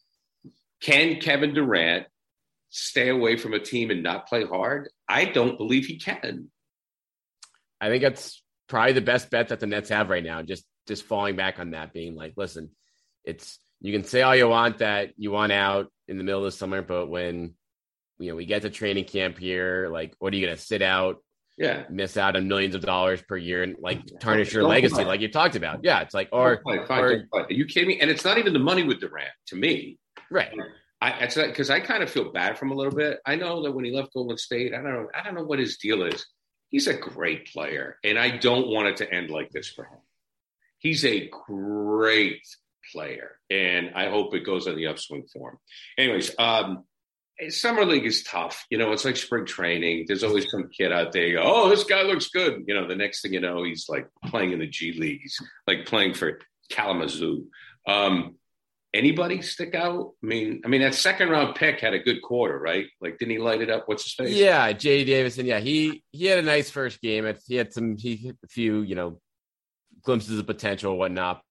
can 0.81 1.19
Kevin 1.19 1.53
Durant 1.53 2.07
stay 2.69 3.09
away 3.09 3.35
from 3.37 3.53
a 3.53 3.59
team 3.59 3.89
and 3.91 4.03
not 4.03 4.27
play 4.27 4.45
hard? 4.45 4.89
I 5.07 5.25
don't 5.25 5.57
believe 5.57 5.85
he 5.85 5.97
can. 5.97 6.49
I 7.81 7.89
think 7.89 8.03
that's 8.03 8.41
probably 8.67 8.93
the 8.93 9.01
best 9.01 9.29
bet 9.29 9.49
that 9.49 9.59
the 9.59 9.67
Nets 9.67 9.89
have 9.89 10.09
right 10.09 10.23
now. 10.23 10.41
Just 10.41 10.65
just 10.87 11.03
falling 11.03 11.35
back 11.35 11.59
on 11.59 11.71
that, 11.71 11.93
being 11.93 12.15
like, 12.15 12.33
listen, 12.35 12.71
it's 13.23 13.59
you 13.81 13.93
can 13.93 14.03
say 14.03 14.21
all 14.21 14.35
you 14.35 14.47
want 14.47 14.79
that 14.79 15.11
you 15.17 15.31
want 15.31 15.51
out 15.51 15.91
in 16.07 16.17
the 16.17 16.23
middle 16.23 16.39
of 16.41 16.45
the 16.45 16.51
summer, 16.57 16.81
but 16.81 17.07
when 17.07 17.53
you 18.17 18.29
know 18.29 18.35
we 18.35 18.45
get 18.45 18.63
to 18.63 18.69
training 18.69 19.05
camp 19.05 19.37
here, 19.37 19.87
like, 19.91 20.13
what 20.19 20.33
are 20.33 20.35
you 20.37 20.45
going 20.45 20.57
to 20.57 20.61
sit 20.61 20.81
out, 20.81 21.23
Yeah. 21.57 21.83
miss 21.89 22.17
out 22.17 22.35
on 22.35 22.47
millions 22.49 22.75
of 22.75 22.81
dollars 22.81 23.21
per 23.21 23.37
year, 23.37 23.63
and 23.63 23.77
like 23.79 24.01
tarnish 24.19 24.51
your 24.53 24.63
Don't 24.63 24.71
legacy, 24.71 24.95
play. 24.95 25.05
like 25.05 25.21
you 25.21 25.31
talked 25.31 25.55
about? 25.55 25.79
Yeah, 25.83 26.01
it's 26.01 26.13
like 26.13 26.27
or 26.33 26.61
fine, 26.65 26.85
fine, 26.85 27.03
or- 27.03 27.27
Are 27.33 27.45
you 27.49 27.65
kidding 27.65 27.87
me? 27.87 27.99
And 28.01 28.09
it's 28.11 28.25
not 28.25 28.37
even 28.37 28.51
the 28.51 28.59
money 28.59 28.83
with 28.83 28.99
Durant 28.99 29.29
to 29.47 29.55
me. 29.55 29.97
right. 30.29 30.51
I 31.01 31.27
because 31.27 31.69
I 31.69 31.79
kind 31.79 32.03
of 32.03 32.09
feel 32.09 32.31
bad 32.31 32.57
for 32.57 32.65
him 32.65 32.71
a 32.71 32.75
little 32.75 32.95
bit. 32.95 33.19
I 33.25 33.35
know 33.35 33.63
that 33.63 33.71
when 33.71 33.85
he 33.85 33.91
left 33.91 34.13
Golden 34.13 34.37
State, 34.37 34.73
I 34.73 34.77
don't 34.77 34.91
know, 34.91 35.07
I 35.15 35.23
don't 35.23 35.35
know 35.35 35.45
what 35.45 35.59
his 35.59 35.77
deal 35.77 36.03
is. 36.03 36.25
He's 36.69 36.87
a 36.87 36.93
great 36.93 37.47
player, 37.51 37.97
and 38.03 38.19
I 38.19 38.37
don't 38.37 38.67
want 38.67 38.89
it 38.89 38.97
to 38.97 39.11
end 39.11 39.29
like 39.29 39.49
this 39.51 39.69
for 39.69 39.85
him. 39.85 39.99
He's 40.77 41.05
a 41.05 41.29
great 41.47 42.41
player, 42.91 43.31
and 43.49 43.91
I 43.95 44.09
hope 44.09 44.33
it 44.35 44.45
goes 44.45 44.67
on 44.67 44.75
the 44.75 44.87
upswing 44.87 45.25
for 45.31 45.51
him. 45.51 45.57
Anyways, 45.97 46.35
um, 46.37 46.83
summer 47.47 47.85
league 47.85 48.05
is 48.05 48.23
tough. 48.23 48.65
You 48.69 48.77
know, 48.77 48.91
it's 48.91 49.05
like 49.05 49.15
spring 49.15 49.45
training. 49.45 50.05
There's 50.07 50.23
always 50.23 50.49
some 50.51 50.69
kid 50.69 50.91
out 50.91 51.13
there. 51.13 51.33
Go, 51.33 51.41
oh, 51.43 51.69
this 51.69 51.85
guy 51.85 52.03
looks 52.03 52.27
good. 52.27 52.63
You 52.67 52.73
know, 52.73 52.87
the 52.87 52.95
next 52.95 53.21
thing 53.21 53.33
you 53.33 53.39
know, 53.39 53.63
he's 53.63 53.87
like 53.87 54.07
playing 54.25 54.51
in 54.51 54.59
the 54.59 54.67
G 54.67 54.93
leagues, 54.93 55.41
like 55.65 55.85
playing 55.85 56.13
for 56.13 56.39
Kalamazoo. 56.69 57.47
Um, 57.87 58.35
anybody 58.93 59.41
stick 59.41 59.75
out? 59.75 60.11
I 60.23 60.25
mean, 60.25 60.61
I 60.65 60.67
mean 60.67 60.81
that 60.81 60.95
second 60.95 61.29
round 61.29 61.55
pick 61.55 61.79
had 61.79 61.93
a 61.93 61.99
good 61.99 62.21
quarter, 62.21 62.57
right? 62.59 62.85
Like, 63.01 63.17
didn't 63.17 63.31
he 63.31 63.37
light 63.39 63.61
it 63.61 63.69
up? 63.69 63.83
What's 63.87 64.03
his 64.03 64.13
face? 64.13 64.35
Yeah, 64.35 64.71
J.D. 64.71 65.11
Davison. 65.11 65.45
Yeah, 65.45 65.59
he 65.59 66.03
he 66.11 66.25
had 66.25 66.39
a 66.39 66.43
nice 66.43 66.69
first 66.69 67.01
game. 67.01 67.31
He 67.47 67.55
had 67.55 67.73
some 67.73 67.97
he 67.97 68.31
a 68.43 68.47
few 68.47 68.81
you 68.81 68.95
know 68.95 69.19
glimpses 70.03 70.39
of 70.39 70.47
potential, 70.47 70.97
whatnot. 70.97 71.41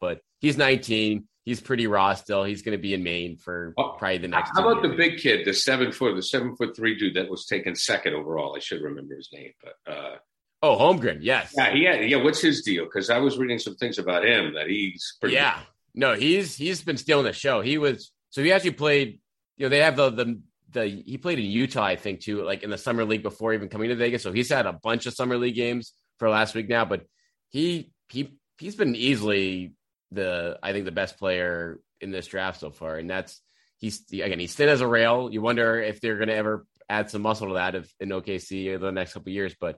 But 0.00 0.20
he's 0.40 0.56
19. 0.56 1.26
He's 1.44 1.60
pretty 1.60 1.86
raw 1.86 2.12
still. 2.14 2.44
He's 2.44 2.60
going 2.60 2.76
to 2.76 2.80
be 2.82 2.92
in 2.92 3.02
Maine 3.02 3.38
for 3.38 3.72
Oh, 3.78 3.96
probably 3.98 4.18
the 4.18 4.28
next. 4.28 4.52
How 4.54 4.68
about 4.70 4.82
the 4.82 4.90
big 4.90 5.16
kid, 5.18 5.46
the 5.46 5.54
seven 5.54 5.90
foot, 5.92 6.14
the 6.14 6.22
seven 6.22 6.54
foot 6.54 6.76
three 6.76 6.94
dude 6.98 7.14
that 7.14 7.30
was 7.30 7.46
taken 7.46 7.74
second 7.74 8.12
overall? 8.14 8.54
I 8.54 8.58
should 8.60 8.82
remember 8.82 9.16
his 9.16 9.30
name, 9.32 9.52
but 9.62 9.92
uh, 9.92 10.16
Oh, 10.62 10.76
Holmgren. 10.76 11.18
Yes. 11.22 11.54
yeah, 11.56 11.72
he 11.72 11.84
had, 11.84 12.08
yeah. 12.10 12.22
What's 12.22 12.40
his 12.40 12.62
deal? 12.62 12.84
Because 12.84 13.08
I 13.10 13.18
was 13.18 13.38
reading 13.38 13.58
some 13.58 13.76
things 13.76 13.96
about 13.98 14.26
him 14.26 14.54
that 14.54 14.66
he's 14.68 15.16
pretty. 15.20 15.36
Yeah. 15.36 15.58
No, 15.94 16.14
he's 16.14 16.56
he's 16.56 16.82
been 16.82 16.96
stealing 16.96 17.24
the 17.24 17.32
show. 17.32 17.60
He 17.60 17.78
was 17.78 18.12
so 18.30 18.42
he 18.42 18.52
actually 18.52 18.72
played. 18.72 19.20
You 19.56 19.66
know, 19.66 19.70
they 19.70 19.80
have 19.80 19.96
the 19.96 20.10
the 20.10 20.40
the 20.70 21.02
he 21.06 21.18
played 21.18 21.38
in 21.38 21.46
Utah, 21.46 21.84
I 21.84 21.96
think, 21.96 22.20
too, 22.20 22.42
like 22.44 22.62
in 22.62 22.70
the 22.70 22.78
summer 22.78 23.04
league 23.04 23.22
before 23.22 23.54
even 23.54 23.68
coming 23.68 23.88
to 23.88 23.96
Vegas. 23.96 24.22
So 24.22 24.32
he's 24.32 24.50
had 24.50 24.66
a 24.66 24.72
bunch 24.72 25.06
of 25.06 25.14
summer 25.14 25.36
league 25.36 25.54
games 25.54 25.92
for 26.18 26.28
last 26.28 26.54
week 26.54 26.68
now. 26.68 26.84
But 26.84 27.04
he 27.48 27.92
he 28.08 28.38
he's 28.58 28.76
been 28.76 28.94
easily 28.94 29.74
the 30.12 30.58
I 30.62 30.72
think 30.72 30.84
the 30.84 30.92
best 30.92 31.18
player 31.18 31.80
in 32.00 32.10
this 32.10 32.26
draft 32.26 32.60
so 32.60 32.70
far, 32.70 32.96
and 32.96 33.08
that's 33.08 33.40
he's 33.78 34.02
again 34.12 34.38
he's 34.38 34.54
thin 34.54 34.68
as 34.68 34.80
a 34.80 34.86
rail. 34.86 35.28
You 35.32 35.40
wonder 35.40 35.80
if 35.80 36.00
they're 36.00 36.16
going 36.16 36.28
to 36.28 36.34
ever 36.34 36.66
add 36.88 37.10
some 37.10 37.22
muscle 37.22 37.48
to 37.48 37.54
that 37.54 37.74
if 37.74 37.92
in 38.00 38.10
OKC 38.10 38.74
over 38.74 38.86
the 38.86 38.92
next 38.92 39.12
couple 39.12 39.32
years, 39.32 39.54
but 39.58 39.76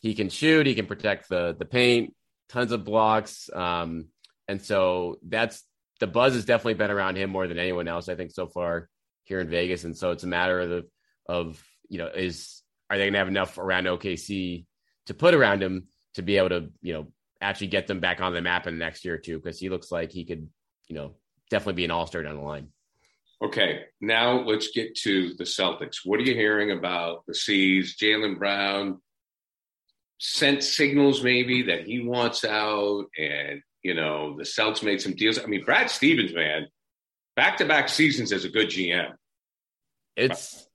he 0.00 0.14
can 0.14 0.28
shoot, 0.28 0.66
he 0.66 0.74
can 0.74 0.86
protect 0.86 1.28
the 1.28 1.54
the 1.58 1.64
paint, 1.64 2.14
tons 2.48 2.72
of 2.72 2.84
blocks, 2.84 3.48
um, 3.52 4.08
and 4.48 4.60
so 4.60 5.18
that's 5.26 5.62
the 6.00 6.06
buzz 6.06 6.34
has 6.34 6.44
definitely 6.44 6.74
been 6.74 6.90
around 6.90 7.16
him 7.16 7.30
more 7.30 7.46
than 7.46 7.58
anyone 7.58 7.88
else 7.88 8.08
I 8.08 8.14
think 8.14 8.32
so 8.32 8.46
far 8.46 8.88
here 9.24 9.40
in 9.40 9.48
Vegas, 9.48 9.84
and 9.84 9.96
so 9.96 10.10
it's 10.10 10.24
a 10.24 10.28
matter 10.28 10.60
of 10.60 10.68
the, 10.68 10.88
of 11.28 11.64
you 11.88 11.98
know 11.98 12.08
is 12.08 12.62
are 12.90 12.98
they 12.98 13.08
to 13.08 13.18
have 13.18 13.28
enough 13.28 13.58
around 13.58 13.84
OKC 13.84 14.66
to 15.06 15.14
put 15.14 15.34
around 15.34 15.62
him 15.62 15.86
to 16.14 16.22
be 16.22 16.36
able 16.36 16.50
to 16.50 16.70
you 16.80 16.92
know 16.92 17.06
actually 17.40 17.68
get 17.68 17.86
them 17.86 18.00
back 18.00 18.20
on 18.20 18.32
the 18.32 18.40
map 18.40 18.66
in 18.66 18.74
the 18.74 18.84
next 18.84 19.04
year 19.04 19.14
or 19.14 19.18
two 19.18 19.38
because 19.38 19.58
he 19.58 19.68
looks 19.68 19.90
like 19.90 20.12
he 20.12 20.24
could 20.24 20.48
you 20.88 20.96
know 20.96 21.14
definitely 21.50 21.74
be 21.74 21.84
an 21.84 21.90
all 21.90 22.06
star 22.06 22.22
down 22.22 22.36
the 22.36 22.42
line. 22.42 22.68
Okay, 23.42 23.80
now 24.00 24.40
let's 24.40 24.70
get 24.70 24.94
to 24.98 25.34
the 25.34 25.44
Celtics. 25.44 25.98
What 26.04 26.20
are 26.20 26.22
you 26.22 26.34
hearing 26.34 26.70
about 26.70 27.26
the 27.26 27.34
C's? 27.34 27.96
Jaylen 27.96 28.38
Brown 28.38 29.00
sent 30.18 30.62
signals 30.62 31.24
maybe 31.24 31.62
that 31.62 31.84
he 31.84 32.00
wants 32.00 32.44
out, 32.44 33.06
and 33.18 33.60
you 33.82 33.94
know 33.94 34.36
the 34.36 34.44
Celtics 34.44 34.82
made 34.82 35.00
some 35.00 35.14
deals. 35.14 35.38
I 35.38 35.46
mean, 35.46 35.64
Brad 35.64 35.90
Stevens, 35.90 36.34
man, 36.34 36.66
back 37.36 37.58
to 37.58 37.64
back 37.64 37.88
seasons 37.88 38.32
as 38.32 38.44
a 38.44 38.48
good 38.48 38.68
GM. 38.68 39.12
It's 40.16 40.66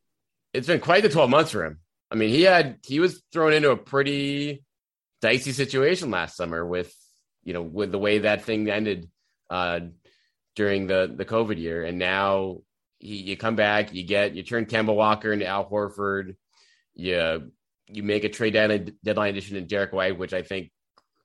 it's 0.54 0.68
been 0.68 0.80
quite 0.80 1.04
the 1.04 1.10
twelve 1.10 1.30
months 1.30 1.52
for 1.52 1.66
him. 1.66 1.80
I 2.12 2.16
mean, 2.16 2.30
he 2.30 2.44
had 2.44 2.80
he 2.86 3.00
was 3.00 3.24
thrown 3.32 3.54
into 3.54 3.72
a 3.72 3.78
pretty 3.78 4.64
dicey 5.22 5.52
situation 5.52 6.12
last 6.12 6.36
summer 6.36 6.66
with 6.66 6.94
you 7.44 7.54
know 7.54 7.62
with 7.62 7.92
the 7.92 8.00
way 8.00 8.20
that 8.20 8.44
thing 8.44 8.70
ended 8.70 9.10
uh, 9.50 9.82
during 10.56 10.88
the 10.88 11.14
the 11.16 11.26
COVID 11.26 11.58
year, 11.58 11.84
and 11.84 11.98
now 11.98 12.58
he, 13.00 13.18
you 13.18 13.38
come 13.38 13.56
back, 13.56 13.94
you 13.94 14.04
get 14.04 14.36
you 14.36 14.44
turn 14.44 14.66
Kemba 14.66 14.96
Walker 14.96 15.32
into 15.32 15.46
Al 15.46 15.70
Horford, 15.70 16.36
you 16.94 17.52
you 17.88 18.04
make 18.04 18.24
a 18.24 18.30
trade 18.30 18.54
deadline, 18.54 18.92
deadline 19.04 19.30
addition 19.32 19.56
in 19.56 19.68
Derrick 19.68 19.94
White, 19.94 20.18
which 20.18 20.34
I 20.34 20.42
think 20.42 20.72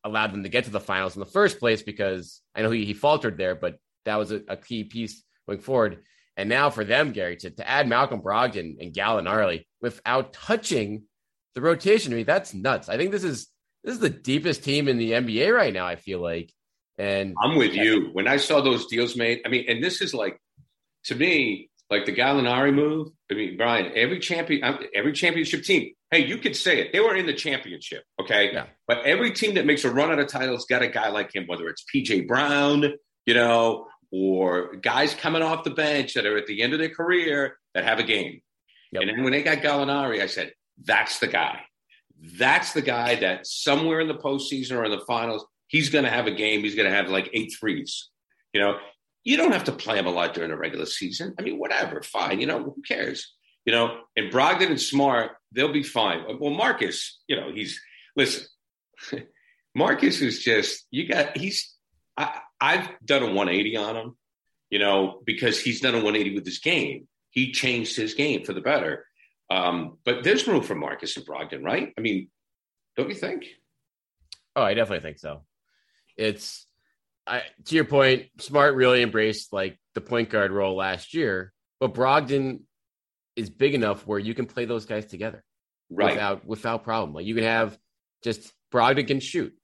allowed 0.04 0.32
them 0.32 0.42
to 0.42 0.49
get 0.49 0.64
to 0.64 0.71
the 0.71 0.80
finals 0.80 1.16
in 1.16 1.21
the 1.21 1.26
first 1.26 1.59
place 1.59 1.82
because 1.82 2.40
I 2.54 2.62
know 2.62 2.71
he, 2.71 2.85
he 2.85 2.94
faltered 2.94 3.38
there, 3.38 3.54
but 3.54 3.78
that 4.04 4.16
was 4.16 4.32
a, 4.32 4.42
a 4.49 4.56
key 4.56 4.85
piece 4.85 5.23
going 5.47 5.61
forward. 5.61 6.02
And 6.37 6.49
now 6.49 6.71
for 6.71 6.85
them, 6.85 7.12
Gary, 7.12 7.37
to, 7.37 7.50
to 7.50 7.68
add 7.68 7.88
Malcolm 7.88 8.23
Brogdon 8.23 8.76
and 8.80 8.92
Gallinari 8.92 9.66
without 9.80 10.32
touching 10.32 11.04
the 11.54 11.61
rotation, 11.61 12.12
I 12.12 12.16
mean, 12.16 12.26
that's 12.26 12.54
nuts. 12.54 12.88
I 12.88 12.97
think 12.97 13.11
this 13.12 13.25
is 13.25 13.49
this 13.85 13.94
is 13.94 14.00
the 14.00 14.11
deepest 14.11 14.62
team 14.62 14.88
in 14.88 14.97
the 14.97 15.12
NBA 15.12 15.54
right 15.54 15.75
now, 15.75 15.87
I 15.87 15.97
feel 15.97 16.21
like. 16.21 16.52
And 16.99 17.35
I'm 17.42 17.56
with 17.56 17.75
you. 17.75 18.11
When 18.12 18.28
I 18.28 18.37
saw 18.37 18.61
those 18.61 18.87
deals 18.87 19.16
made, 19.16 19.40
I 19.44 19.49
mean, 19.49 19.64
and 19.68 19.82
this 19.82 20.00
is 20.00 20.14
like 20.14 20.40
to 21.04 21.14
me, 21.14 21.71
like 21.90 22.06
the 22.06 22.14
Gallinari 22.14 22.73
move. 22.73 23.09
I 23.30 23.35
mean, 23.35 23.56
Brian, 23.56 23.92
every 23.94 24.21
champion, 24.21 24.62
every 24.94 25.12
championship 25.12 25.64
team. 25.64 25.92
Hey, 26.12 26.26
you 26.26 26.37
could 26.37 26.54
say 26.54 26.78
it. 26.78 26.92
They 26.92 27.00
were 27.00 27.16
in 27.16 27.25
the 27.25 27.33
championship, 27.33 28.04
okay? 28.21 28.52
Yeah. 28.52 28.66
But 28.87 28.99
every 29.07 29.33
team 29.33 29.54
that 29.54 29.64
makes 29.64 29.83
a 29.85 29.90
run 29.90 30.12
at 30.12 30.19
a 30.19 30.26
title's 30.26 30.66
got 30.66 30.83
a 30.83 30.88
guy 30.88 31.09
like 31.09 31.35
him, 31.35 31.47
whether 31.47 31.66
it's 31.69 31.85
PJ 31.92 32.28
Brown, 32.28 32.85
you 33.25 33.33
know, 33.33 33.87
or 34.12 34.76
guys 34.76 35.14
coming 35.14 35.40
off 35.40 35.64
the 35.64 35.71
bench 35.71 36.12
that 36.12 36.26
are 36.26 36.37
at 36.37 36.47
the 36.47 36.61
end 36.61 36.75
of 36.75 36.78
their 36.78 36.90
career 36.90 37.57
that 37.75 37.85
have 37.85 37.99
a 37.99 38.02
game. 38.02 38.42
Yep. 38.92 39.00
And 39.00 39.11
then 39.11 39.23
when 39.25 39.33
they 39.33 39.42
got 39.42 39.59
Gallinari, 39.59 40.21
I 40.21 40.26
said, 40.26 40.52
that's 40.85 41.19
the 41.19 41.28
guy. 41.28 41.61
That's 42.37 42.75
the 42.75 42.83
guy 42.83 43.14
that 43.16 43.47
somewhere 43.47 44.00
in 44.00 44.09
the 44.09 44.14
postseason 44.14 44.76
or 44.76 44.85
in 44.85 44.90
the 44.90 45.04
finals, 45.07 45.47
he's 45.69 45.88
going 45.88 46.04
to 46.04 46.11
have 46.11 46.26
a 46.26 46.31
game. 46.31 46.61
He's 46.61 46.75
going 46.75 46.90
to 46.90 46.95
have 46.95 47.09
like 47.09 47.31
eight 47.33 47.54
threes. 47.59 48.11
You 48.52 48.61
know, 48.61 48.76
you 49.25 49.38
don't 49.38 49.52
have 49.52 49.64
to 49.64 49.73
play 49.73 49.99
him 49.99 50.07
a 50.07 50.11
lot 50.11 50.35
during 50.35 50.50
the 50.50 50.59
regular 50.59 50.85
season. 50.85 51.35
I 51.38 51.42
mean, 51.42 51.59
whatever, 51.59 52.02
fine. 52.02 52.38
You 52.38 52.47
know, 52.47 52.62
who 52.62 52.83
cares? 52.87 53.33
You 53.64 53.73
know, 53.73 54.00
and 54.14 54.31
Brogdon 54.31 54.69
and 54.69 54.81
Smart, 54.81 55.33
they'll 55.52 55.73
be 55.73 55.82
fine. 55.82 56.25
Well, 56.38 56.52
Marcus, 56.52 57.21
you 57.26 57.37
know, 57.37 57.52
he's 57.52 57.80
listen. 58.16 58.47
Marcus 59.75 60.21
is 60.21 60.42
just 60.42 60.87
you 60.90 61.09
got. 61.09 61.37
He's 61.37 61.75
I, 62.16 62.40
I've 62.61 62.88
done 63.04 63.23
a 63.23 63.26
180 63.26 63.76
on 63.76 63.97
him, 63.97 64.16
you 64.71 64.78
know, 64.78 65.21
because 65.25 65.61
he's 65.61 65.80
done 65.80 65.94
a 65.94 65.99
180 65.99 66.35
with 66.35 66.44
his 66.44 66.59
game. 66.59 67.09
He 67.30 67.52
changed 67.52 67.97
his 67.97 68.14
game 68.14 68.44
for 68.44 68.52
the 68.52 68.61
better. 68.61 69.06
Um, 69.50 69.99
but 70.04 70.25
there's 70.25 70.47
room 70.47 70.62
for 70.62 70.75
Marcus 70.75 71.16
and 71.16 71.26
Brogdon, 71.26 71.64
right? 71.64 71.92
I 71.97 72.00
mean, 72.00 72.28
don't 72.97 73.09
you 73.09 73.14
think? 73.14 73.47
Oh, 74.54 74.62
I 74.62 74.75
definitely 74.75 75.02
think 75.02 75.18
so. 75.18 75.44
It's 76.16 76.66
I, 77.26 77.42
to 77.66 77.75
your 77.75 77.85
point, 77.85 78.26
Smart 78.38 78.75
really 78.75 79.02
embraced 79.02 79.52
like 79.52 79.78
the 79.94 80.00
point 80.00 80.30
guard 80.30 80.52
role 80.52 80.76
last 80.76 81.14
year, 81.14 81.52
but 81.80 81.94
Brogdon 81.94 82.61
is 83.37 83.51
big 83.51 83.75
enough 83.75 84.07
where 84.07 84.19
you 84.19 84.35
can 84.35 84.47
play 84.47 84.65
those 84.65 84.85
guys 84.85 85.07
together, 85.07 85.43
right? 85.91 86.15
Without 86.15 86.47
without 86.47 86.85
problem. 86.85 87.15
Like 87.15 87.27
you 87.27 87.35
can 87.35 87.45
have 87.45 87.79
just 88.23 88.53
Brogdon 88.73 89.07
can 89.07 89.21
shoot 89.21 89.55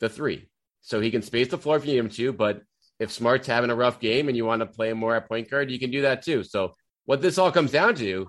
the 0.00 0.08
three, 0.08 0.48
so 0.82 1.00
he 1.00 1.10
can 1.10 1.22
space 1.22 1.48
the 1.48 1.58
floor 1.58 1.76
if 1.76 1.86
you 1.86 1.92
need 1.92 1.98
him 1.98 2.08
to. 2.10 2.32
But 2.32 2.62
if 2.98 3.10
Smart's 3.10 3.46
having 3.46 3.70
a 3.70 3.74
rough 3.74 4.00
game 4.00 4.28
and 4.28 4.36
you 4.36 4.44
want 4.44 4.60
to 4.60 4.66
play 4.66 4.90
him 4.90 4.98
more 4.98 5.16
at 5.16 5.28
point 5.28 5.50
guard, 5.50 5.70
you 5.70 5.78
can 5.78 5.90
do 5.90 6.02
that 6.02 6.22
too. 6.22 6.42
So 6.44 6.74
what 7.04 7.20
this 7.20 7.38
all 7.38 7.52
comes 7.52 7.72
down 7.72 7.94
to 7.96 8.28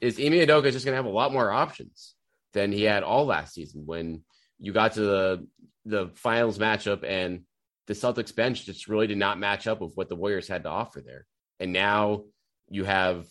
is 0.00 0.18
Ime 0.18 0.32
Udoka 0.32 0.66
is 0.66 0.74
just 0.74 0.84
going 0.84 0.92
to 0.92 1.02
have 1.02 1.06
a 1.06 1.10
lot 1.10 1.32
more 1.32 1.50
options 1.50 2.14
than 2.52 2.72
he 2.72 2.84
had 2.84 3.02
all 3.02 3.26
last 3.26 3.54
season 3.54 3.82
when 3.84 4.22
you 4.58 4.72
got 4.72 4.94
to 4.94 5.00
the 5.00 5.46
the 5.84 6.10
finals 6.16 6.58
matchup 6.58 7.02
and 7.02 7.42
the 7.86 7.94
Celtics 7.94 8.34
bench 8.34 8.66
just 8.66 8.88
really 8.88 9.06
did 9.06 9.16
not 9.16 9.38
match 9.38 9.66
up 9.66 9.80
with 9.80 9.94
what 9.94 10.08
the 10.08 10.16
Warriors 10.16 10.46
had 10.46 10.64
to 10.64 10.68
offer 10.68 11.00
there. 11.00 11.24
And 11.58 11.72
now 11.72 12.24
you 12.68 12.84
have 12.84 13.26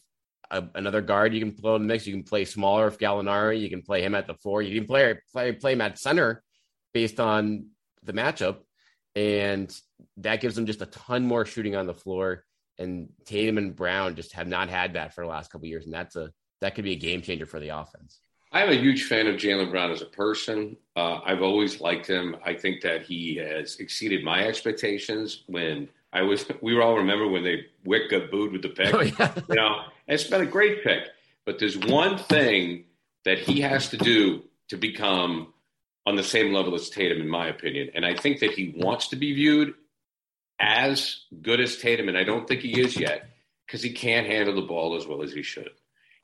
a, 0.52 0.64
another 0.76 1.02
guard 1.02 1.34
you 1.34 1.40
can 1.40 1.52
throw 1.52 1.76
in 1.76 1.82
the 1.82 1.88
mix. 1.88 2.08
You 2.08 2.14
can 2.14 2.24
play 2.24 2.46
smaller 2.46 2.88
if 2.88 2.98
Gallinari. 2.98 3.60
You 3.60 3.70
can 3.70 3.82
play 3.82 4.02
him 4.02 4.16
at 4.16 4.28
the 4.28 4.36
four. 4.36 4.62
You 4.62 4.80
can 4.80 4.88
play 4.88 5.16
play 5.32 5.52
play 5.54 5.74
him 5.74 5.82
at 5.82 6.00
center 6.00 6.44
based 6.94 7.20
on 7.20 7.68
the 8.04 8.14
matchup, 8.14 8.58
and 9.16 9.76
that 10.18 10.42
gives 10.42 10.56
them 10.56 10.66
just 10.66 10.82
a 10.82 10.88
ton 10.88 11.26
more 11.26 11.46
shooting 11.46 11.76
on 11.76 11.88
the 11.88 11.94
floor. 11.94 12.44
And 12.80 13.10
Tatum 13.26 13.58
and 13.58 13.76
Brown 13.76 14.16
just 14.16 14.34
have 14.34 14.48
not 14.48 14.70
had 14.70 14.94
that 14.94 15.14
for 15.14 15.24
the 15.24 15.30
last 15.30 15.52
couple 15.52 15.68
years, 15.68 15.86
and 15.86 15.94
that's 15.94 16.16
a 16.16 16.32
that 16.62 16.76
could 16.76 16.84
be 16.84 16.94
a 16.94 16.98
game 16.98 17.22
changer 17.22 17.46
for 17.46 17.60
the 17.60 17.70
offense. 17.70 18.20
I'm 18.52 18.70
a 18.70 18.76
huge 18.76 19.04
fan 19.04 19.28
of 19.28 19.36
Jaylen 19.36 19.72
Brown 19.72 19.92
as 19.92 20.02
a 20.02 20.06
person. 20.06 20.78
Uh, 20.96 21.20
I've 21.26 21.42
always 21.42 21.82
liked 21.82 22.08
him. 22.08 22.38
I 22.46 22.54
think 22.54 22.82
that 22.82 23.04
he 23.04 23.36
has 23.36 23.78
exceeded 23.78 24.24
my 24.24 24.46
expectations. 24.46 25.44
When 25.48 25.90
I 26.14 26.22
was, 26.22 26.46
we 26.62 26.80
all 26.80 26.96
remember 26.96 27.28
when 27.28 27.44
they 27.44 27.66
Wyc 27.86 28.10
got 28.10 28.32
booed 28.32 28.54
with 28.54 28.62
the 28.62 28.70
pick. 28.70 28.94
Oh, 28.94 29.02
yeah. 29.02 29.34
You 29.50 29.56
know, 29.56 29.82
it's 30.08 30.24
been 30.26 30.42
a 30.42 30.46
great 30.46 30.84
pick. 30.84 31.04
But 31.46 31.60
there's 31.60 31.78
one 31.78 32.18
thing 32.18 32.86
that 33.26 33.40
he 33.40 33.62
has 33.62 33.90
to 33.90 33.98
do 33.98 34.44
to 34.70 34.78
become 34.78 35.54
on 36.06 36.16
the 36.16 36.24
same 36.24 36.54
level 36.54 36.76
as 36.76 36.90
Tatum, 36.90 37.22
in 37.22 37.30
my 37.30 37.48
opinion. 37.48 37.90
And 37.94 38.06
I 38.06 38.16
think 38.16 38.40
that 38.40 38.52
he 38.52 38.74
wants 38.78 39.10
to 39.10 39.16
be 39.16 39.34
viewed 39.34 39.74
as 40.60 41.22
good 41.42 41.60
as 41.60 41.78
Tatum, 41.78 42.08
and 42.08 42.18
I 42.18 42.24
don't 42.24 42.48
think 42.48 42.62
he 42.62 42.80
is 42.80 42.98
yet 42.98 43.30
because 43.66 43.82
he 43.82 43.92
can't 43.92 44.26
handle 44.26 44.56
the 44.56 44.62
ball 44.62 44.96
as 44.96 45.06
well 45.06 45.22
as 45.22 45.34
he 45.34 45.44
should. 45.44 45.70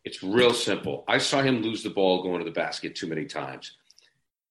It's 0.03 0.23
real 0.23 0.53
simple. 0.53 1.03
I 1.07 1.17
saw 1.17 1.41
him 1.41 1.61
lose 1.61 1.83
the 1.83 1.89
ball 1.89 2.23
going 2.23 2.39
to 2.39 2.45
the 2.45 2.51
basket 2.51 2.95
too 2.95 3.07
many 3.07 3.25
times. 3.25 3.75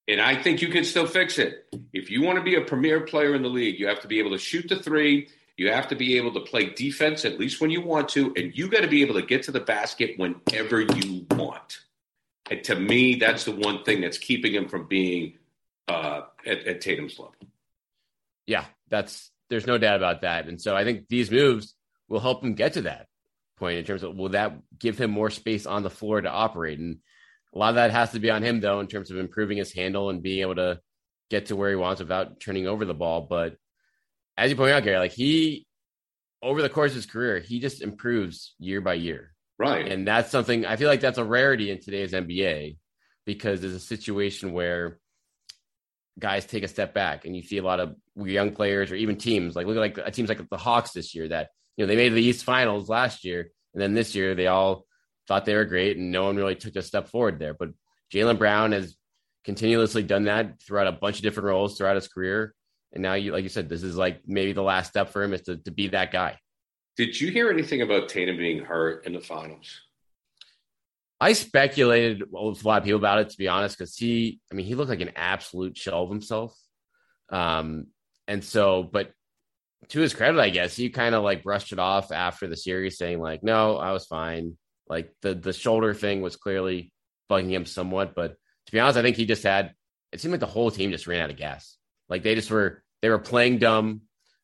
And 0.08 0.20
I 0.20 0.40
think 0.40 0.62
you 0.62 0.68
can 0.68 0.84
still 0.84 1.06
fix 1.06 1.38
it. 1.38 1.66
If 1.92 2.10
you 2.10 2.22
want 2.22 2.38
to 2.38 2.44
be 2.44 2.56
a 2.56 2.62
premier 2.62 3.00
player 3.00 3.34
in 3.34 3.42
the 3.42 3.48
league, 3.48 3.78
you 3.78 3.86
have 3.86 4.00
to 4.00 4.08
be 4.08 4.18
able 4.18 4.32
to 4.32 4.38
shoot 4.38 4.68
the 4.68 4.76
three. 4.76 5.28
You 5.56 5.70
have 5.70 5.88
to 5.88 5.96
be 5.96 6.16
able 6.16 6.32
to 6.34 6.40
play 6.40 6.70
defense 6.70 7.24
at 7.24 7.38
least 7.38 7.60
when 7.60 7.70
you 7.70 7.82
want 7.82 8.08
to. 8.10 8.32
And 8.36 8.56
you 8.56 8.68
got 8.68 8.80
to 8.80 8.88
be 8.88 9.02
able 9.02 9.14
to 9.14 9.22
get 9.22 9.42
to 9.44 9.52
the 9.52 9.60
basket 9.60 10.14
whenever 10.16 10.80
you 10.80 11.26
want. 11.30 11.78
And 12.50 12.64
to 12.64 12.74
me, 12.74 13.16
that's 13.16 13.44
the 13.44 13.52
one 13.52 13.84
thing 13.84 14.00
that's 14.00 14.18
keeping 14.18 14.54
him 14.54 14.68
from 14.68 14.88
being 14.88 15.38
uh, 15.88 16.22
at, 16.46 16.66
at 16.66 16.80
Tatum's 16.80 17.18
level. 17.18 17.34
Yeah, 18.46 18.64
that's 18.88 19.30
there's 19.50 19.66
no 19.66 19.78
doubt 19.78 19.96
about 19.96 20.22
that. 20.22 20.48
And 20.48 20.60
so 20.60 20.74
I 20.74 20.84
think 20.84 21.08
these 21.08 21.30
moves 21.30 21.74
will 22.08 22.20
help 22.20 22.42
him 22.42 22.54
get 22.54 22.74
to 22.74 22.82
that 22.82 23.06
point 23.58 23.78
in 23.78 23.84
terms 23.84 24.02
of 24.02 24.16
will 24.16 24.30
that 24.30 24.54
give 24.78 24.98
him 24.98 25.10
more 25.10 25.30
space 25.30 25.66
on 25.66 25.82
the 25.82 25.90
floor 25.90 26.20
to 26.20 26.30
operate? 26.30 26.78
And 26.78 26.98
a 27.54 27.58
lot 27.58 27.68
of 27.70 27.74
that 27.76 27.90
has 27.90 28.12
to 28.12 28.20
be 28.20 28.30
on 28.30 28.42
him 28.42 28.60
though, 28.60 28.80
in 28.80 28.86
terms 28.86 29.10
of 29.10 29.18
improving 29.18 29.58
his 29.58 29.72
handle 29.72 30.10
and 30.10 30.22
being 30.22 30.40
able 30.40 30.56
to 30.56 30.80
get 31.30 31.46
to 31.46 31.56
where 31.56 31.70
he 31.70 31.76
wants 31.76 32.00
without 32.00 32.40
turning 32.40 32.66
over 32.66 32.84
the 32.84 32.94
ball. 32.94 33.20
But 33.22 33.56
as 34.36 34.50
you 34.50 34.56
point 34.56 34.72
out, 34.72 34.82
Gary, 34.82 34.98
like 34.98 35.12
he 35.12 35.66
over 36.42 36.62
the 36.62 36.68
course 36.68 36.92
of 36.92 36.96
his 36.96 37.06
career, 37.06 37.38
he 37.38 37.60
just 37.60 37.82
improves 37.82 38.54
year 38.58 38.80
by 38.80 38.94
year. 38.94 39.32
Right. 39.58 39.86
And 39.86 40.06
that's 40.06 40.30
something 40.30 40.66
I 40.66 40.76
feel 40.76 40.88
like 40.88 41.00
that's 41.00 41.18
a 41.18 41.24
rarity 41.24 41.70
in 41.70 41.80
today's 41.80 42.12
NBA 42.12 42.78
because 43.26 43.60
there's 43.60 43.74
a 43.74 43.80
situation 43.80 44.52
where 44.52 44.98
guys 46.18 46.44
take 46.44 46.64
a 46.64 46.68
step 46.68 46.92
back 46.92 47.24
and 47.24 47.34
you 47.36 47.42
see 47.42 47.58
a 47.58 47.62
lot 47.62 47.80
of 47.80 47.94
young 48.16 48.50
players 48.52 48.90
or 48.90 48.96
even 48.96 49.16
teams 49.16 49.56
like 49.56 49.66
look 49.66 49.76
at 49.76 49.80
like 49.80 50.14
teams 50.14 50.28
like 50.28 50.48
the 50.48 50.56
Hawks 50.56 50.90
this 50.92 51.14
year 51.14 51.28
that 51.28 51.50
you 51.76 51.84
know, 51.84 51.88
they 51.88 51.96
made 51.96 52.10
the 52.10 52.22
East 52.22 52.44
Finals 52.44 52.88
last 52.88 53.24
year, 53.24 53.50
and 53.72 53.82
then 53.82 53.94
this 53.94 54.14
year 54.14 54.34
they 54.34 54.46
all 54.46 54.86
thought 55.26 55.44
they 55.44 55.54
were 55.54 55.64
great, 55.64 55.96
and 55.96 56.12
no 56.12 56.24
one 56.24 56.36
really 56.36 56.54
took 56.54 56.76
a 56.76 56.82
step 56.82 57.08
forward 57.08 57.38
there. 57.38 57.54
But 57.54 57.70
Jaylen 58.12 58.38
Brown 58.38 58.72
has 58.72 58.96
continuously 59.44 60.02
done 60.02 60.24
that 60.24 60.60
throughout 60.60 60.86
a 60.86 60.92
bunch 60.92 61.16
of 61.16 61.22
different 61.22 61.46
roles 61.46 61.76
throughout 61.76 61.96
his 61.96 62.08
career, 62.08 62.54
And 62.92 63.02
now 63.02 63.14
you, 63.14 63.32
like 63.32 63.42
you 63.42 63.48
said, 63.48 63.68
this 63.68 63.82
is 63.82 63.96
like 63.96 64.20
maybe 64.26 64.52
the 64.52 64.62
last 64.62 64.88
step 64.88 65.10
for 65.10 65.22
him 65.22 65.32
is 65.32 65.42
to, 65.42 65.56
to 65.58 65.70
be 65.70 65.88
that 65.88 66.12
guy. 66.12 66.38
Did 66.96 67.18
you 67.18 67.30
hear 67.30 67.50
anything 67.50 67.80
about 67.80 68.08
Tatum 68.08 68.36
being 68.36 68.64
hurt 68.64 69.06
in 69.06 69.14
the 69.14 69.20
finals? 69.20 69.80
I 71.20 71.32
speculated 71.34 72.24
with 72.30 72.64
a 72.64 72.68
lot 72.68 72.78
of 72.78 72.84
people 72.84 72.98
about 72.98 73.20
it, 73.20 73.30
to 73.30 73.38
be 73.38 73.48
honest, 73.48 73.78
because 73.78 73.96
he, 73.96 74.40
I 74.50 74.54
mean, 74.54 74.66
he 74.66 74.74
looked 74.74 74.90
like 74.90 75.00
an 75.00 75.12
absolute 75.14 75.78
shell 75.78 76.02
of 76.02 76.10
himself. 76.10 76.54
Um, 77.30 77.86
and 78.26 78.44
so, 78.44 78.82
but 78.82 79.12
to 79.88 80.00
his 80.00 80.14
credit, 80.14 80.40
I 80.40 80.50
guess 80.50 80.76
he 80.76 80.90
kind 80.90 81.14
of 81.14 81.22
like 81.22 81.42
brushed 81.42 81.72
it 81.72 81.78
off 81.78 82.12
after 82.12 82.46
the 82.46 82.56
series, 82.56 82.98
saying 82.98 83.20
like, 83.20 83.42
"No, 83.42 83.76
I 83.76 83.92
was 83.92 84.06
fine." 84.06 84.56
Like 84.88 85.12
the 85.22 85.34
the 85.34 85.52
shoulder 85.52 85.94
thing 85.94 86.22
was 86.22 86.36
clearly 86.36 86.92
bugging 87.30 87.50
him 87.50 87.66
somewhat, 87.66 88.14
but 88.14 88.36
to 88.66 88.72
be 88.72 88.80
honest, 88.80 88.98
I 88.98 89.02
think 89.02 89.16
he 89.16 89.26
just 89.26 89.42
had. 89.42 89.74
It 90.12 90.20
seemed 90.20 90.32
like 90.32 90.40
the 90.40 90.46
whole 90.46 90.70
team 90.70 90.90
just 90.90 91.06
ran 91.06 91.22
out 91.22 91.30
of 91.30 91.36
gas. 91.36 91.76
Like 92.12 92.22
they 92.22 92.34
just 92.34 92.50
were 92.50 92.82
they 93.00 93.08
were 93.08 93.18
playing 93.18 93.56
dumb. 93.56 94.02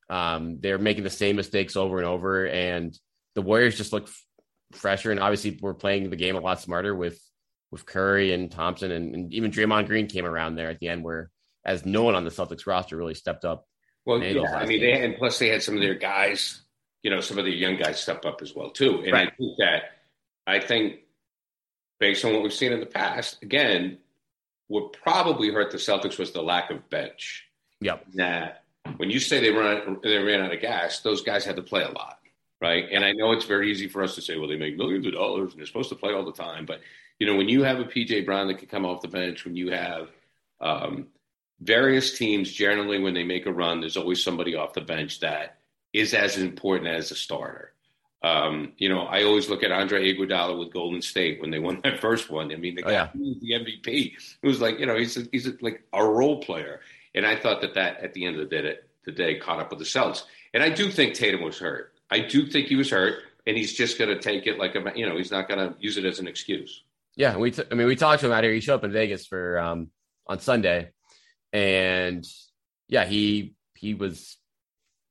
Um, 0.08 0.58
they're 0.58 0.78
making 0.78 1.04
the 1.04 1.10
same 1.10 1.36
mistakes 1.36 1.76
over 1.76 1.98
and 1.98 2.06
over, 2.06 2.46
and 2.46 2.98
the 3.34 3.42
Warriors 3.42 3.76
just 3.76 3.92
looked 3.92 4.10
fresher. 4.72 5.10
And 5.10 5.20
obviously, 5.20 5.58
we're 5.60 5.74
playing 5.74 6.08
the 6.08 6.16
game 6.16 6.34
a 6.34 6.40
lot 6.40 6.62
smarter 6.62 6.94
with 6.94 7.20
with 7.70 7.84
Curry 7.84 8.32
and 8.32 8.50
Thompson, 8.50 8.90
and, 8.90 9.14
and 9.14 9.34
even 9.34 9.50
Draymond 9.50 9.86
Green 9.86 10.06
came 10.06 10.24
around 10.24 10.54
there 10.54 10.70
at 10.70 10.78
the 10.80 10.88
end, 10.88 11.04
where 11.04 11.30
as 11.62 11.84
no 11.84 12.04
one 12.04 12.14
on 12.14 12.24
the 12.24 12.30
Celtics 12.30 12.66
roster 12.66 12.96
really 12.96 13.12
stepped 13.12 13.44
up. 13.44 13.66
Well, 14.06 14.22
yeah, 14.22 14.56
I 14.56 14.64
mean, 14.64 14.80
they 14.80 15.04
and 15.04 15.14
plus 15.18 15.38
they 15.38 15.50
had 15.50 15.62
some 15.62 15.74
of 15.74 15.82
their 15.82 15.94
guys, 15.94 16.62
you 17.02 17.10
know, 17.10 17.20
some 17.20 17.38
of 17.38 17.44
the 17.44 17.52
young 17.52 17.76
guys 17.76 18.00
step 18.00 18.24
up 18.24 18.40
as 18.40 18.54
well 18.54 18.70
too. 18.70 19.02
And 19.02 19.12
right. 19.12 19.28
I 19.28 19.36
think 19.36 19.58
that 19.58 19.82
I 20.46 20.60
think 20.60 21.00
based 22.00 22.24
on 22.24 22.32
what 22.32 22.42
we've 22.42 22.50
seen 22.50 22.72
in 22.72 22.80
the 22.80 22.86
past, 22.86 23.42
again, 23.42 23.98
what 24.68 24.94
probably 24.94 25.50
hurt 25.50 25.70
the 25.70 25.76
Celtics 25.76 26.18
was 26.18 26.32
the 26.32 26.42
lack 26.42 26.70
of 26.70 26.88
bench. 26.88 27.44
Yep. 27.80 28.06
That 28.14 28.64
when 28.96 29.10
you 29.10 29.20
say 29.20 29.40
they 29.40 29.50
run 29.50 29.98
they 30.02 30.16
ran 30.18 30.40
out 30.40 30.52
of 30.52 30.60
gas, 30.60 31.00
those 31.00 31.22
guys 31.22 31.44
had 31.44 31.56
to 31.56 31.62
play 31.62 31.82
a 31.82 31.90
lot, 31.90 32.18
right? 32.60 32.86
And 32.90 33.04
I 33.04 33.12
know 33.12 33.32
it's 33.32 33.44
very 33.44 33.70
easy 33.70 33.88
for 33.88 34.02
us 34.02 34.14
to 34.16 34.22
say, 34.22 34.36
well, 34.36 34.48
they 34.48 34.56
make 34.56 34.76
millions 34.76 35.06
of 35.06 35.12
dollars 35.12 35.52
and 35.52 35.60
they're 35.60 35.66
supposed 35.66 35.90
to 35.90 35.94
play 35.94 36.12
all 36.12 36.24
the 36.24 36.32
time, 36.32 36.66
but 36.66 36.80
you 37.18 37.26
know, 37.26 37.36
when 37.36 37.48
you 37.48 37.64
have 37.64 37.80
a 37.80 37.84
PJ 37.84 38.24
Brown 38.24 38.46
that 38.46 38.58
can 38.58 38.68
come 38.68 38.86
off 38.86 39.02
the 39.02 39.08
bench, 39.08 39.44
when 39.44 39.56
you 39.56 39.72
have 39.72 40.08
um, 40.60 41.08
various 41.60 42.16
teams 42.16 42.52
generally 42.52 43.00
when 43.00 43.14
they 43.14 43.24
make 43.24 43.46
a 43.46 43.52
run, 43.52 43.80
there's 43.80 43.96
always 43.96 44.22
somebody 44.22 44.54
off 44.54 44.72
the 44.72 44.80
bench 44.80 45.20
that 45.20 45.58
is 45.92 46.14
as 46.14 46.38
important 46.38 46.88
as 46.88 47.10
a 47.10 47.16
starter. 47.16 47.72
Um, 48.22 48.72
you 48.78 48.88
know, 48.88 49.02
I 49.02 49.24
always 49.24 49.48
look 49.48 49.62
at 49.62 49.70
Andre 49.70 50.12
Iguodala 50.12 50.58
with 50.58 50.72
Golden 50.72 51.02
State 51.02 51.40
when 51.40 51.50
they 51.50 51.58
won 51.58 51.80
that 51.84 52.00
first 52.00 52.30
one. 52.30 52.52
I 52.52 52.56
mean, 52.56 52.74
the 52.74 52.84
oh, 52.84 52.90
guy 52.90 53.10
oh, 53.14 53.18
yeah. 53.40 53.58
the 53.62 53.64
MVP. 53.64 54.12
It 54.42 54.46
was 54.46 54.60
like, 54.60 54.78
you 54.78 54.86
know, 54.86 54.96
he's 54.96 55.16
a, 55.16 55.22
he's 55.32 55.46
a, 55.46 55.54
like 55.60 55.82
a 55.92 56.04
role 56.04 56.40
player, 56.40 56.80
and 57.18 57.26
I 57.26 57.34
thought 57.34 57.60
that 57.62 57.74
that 57.74 57.98
at 58.00 58.14
the 58.14 58.24
end 58.24 58.38
of 58.38 58.48
the 58.48 58.62
day, 58.62 58.76
the 59.04 59.10
day 59.10 59.38
caught 59.40 59.58
up 59.58 59.70
with 59.70 59.80
the 59.80 59.84
Celtics. 59.84 60.22
And 60.54 60.62
I 60.62 60.70
do 60.70 60.88
think 60.88 61.14
Tatum 61.14 61.42
was 61.42 61.58
hurt. 61.58 61.92
I 62.10 62.20
do 62.20 62.46
think 62.46 62.68
he 62.68 62.76
was 62.76 62.90
hurt, 62.90 63.24
and 63.44 63.56
he's 63.56 63.72
just 63.72 63.98
going 63.98 64.08
to 64.08 64.20
take 64.20 64.46
it 64.46 64.56
like 64.56 64.76
a, 64.76 64.92
you 64.94 65.04
know, 65.04 65.16
he's 65.16 65.32
not 65.32 65.48
going 65.48 65.58
to 65.58 65.76
use 65.80 65.96
it 65.98 66.04
as 66.04 66.20
an 66.20 66.28
excuse. 66.28 66.84
Yeah, 67.16 67.36
we. 67.36 67.50
T- 67.50 67.64
I 67.70 67.74
mean, 67.74 67.88
we 67.88 67.96
talked 67.96 68.20
to 68.20 68.26
him 68.26 68.32
out 68.32 68.44
here. 68.44 68.52
He 68.52 68.60
showed 68.60 68.76
up 68.76 68.84
in 68.84 68.92
Vegas 68.92 69.26
for 69.26 69.58
um, 69.58 69.90
on 70.28 70.38
Sunday, 70.38 70.90
and 71.52 72.24
yeah, 72.86 73.04
he 73.04 73.56
he 73.74 73.94
was, 73.94 74.36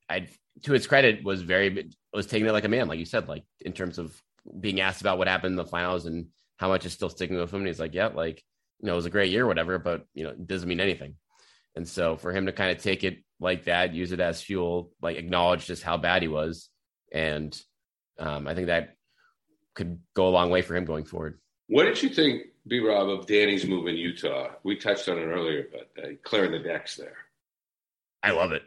I 0.09 0.29
to 0.63 0.71
his 0.71 0.87
credit, 0.87 1.25
was 1.25 1.41
very 1.41 1.91
was 2.13 2.25
taking 2.25 2.47
it 2.47 2.53
like 2.53 2.63
a 2.63 2.69
man, 2.69 2.87
like 2.87 2.99
you 2.99 3.05
said, 3.05 3.27
like 3.27 3.43
in 3.59 3.73
terms 3.73 3.97
of 3.97 4.15
being 4.57 4.79
asked 4.79 5.01
about 5.01 5.17
what 5.17 5.27
happened 5.27 5.51
in 5.51 5.57
the 5.57 5.65
finals 5.65 6.05
and 6.05 6.27
how 6.55 6.69
much 6.69 6.85
is 6.85 6.93
still 6.93 7.09
sticking 7.09 7.37
with 7.37 7.51
him. 7.53 7.59
And 7.59 7.67
he's 7.67 7.81
like, 7.81 7.93
yeah, 7.93 8.07
like 8.07 8.41
you 8.79 8.87
know, 8.87 8.93
it 8.93 8.95
was 8.95 9.05
a 9.05 9.11
great 9.11 9.29
year, 9.31 9.45
whatever, 9.45 9.77
but 9.77 10.05
you 10.13 10.23
know, 10.23 10.29
it 10.29 10.47
doesn't 10.47 10.69
mean 10.69 10.79
anything. 10.79 11.15
And 11.77 11.87
so 11.87 12.17
for 12.17 12.33
him 12.33 12.47
to 12.47 12.51
kind 12.51 12.75
of 12.75 12.81
take 12.81 13.03
it 13.03 13.19
like 13.39 13.65
that, 13.65 13.93
use 13.93 14.11
it 14.11 14.19
as 14.19 14.41
fuel, 14.41 14.91
like 14.99 15.17
acknowledge 15.17 15.67
just 15.67 15.83
how 15.83 15.95
bad 15.95 16.23
he 16.23 16.27
was, 16.27 16.69
and 17.13 17.55
um, 18.17 18.47
I 18.47 18.55
think 18.55 18.67
that 18.67 18.95
could 19.75 19.99
go 20.15 20.27
a 20.27 20.31
long 20.31 20.49
way 20.49 20.63
for 20.63 20.75
him 20.75 20.85
going 20.85 21.05
forward. 21.05 21.39
What 21.67 21.83
did 21.83 22.01
you 22.01 22.09
think 22.09 22.47
B 22.67 22.79
Rob 22.79 23.09
of 23.09 23.27
Danny's 23.27 23.63
move 23.63 23.85
in 23.85 23.95
Utah. 23.95 24.49
We 24.63 24.75
touched 24.75 25.07
on 25.07 25.19
it 25.19 25.25
earlier, 25.25 25.67
but 25.71 26.03
uh, 26.03 26.07
clearing 26.23 26.51
the 26.51 26.59
decks 26.59 26.95
there. 26.95 27.17
I 28.23 28.31
love 28.31 28.53
it. 28.53 28.63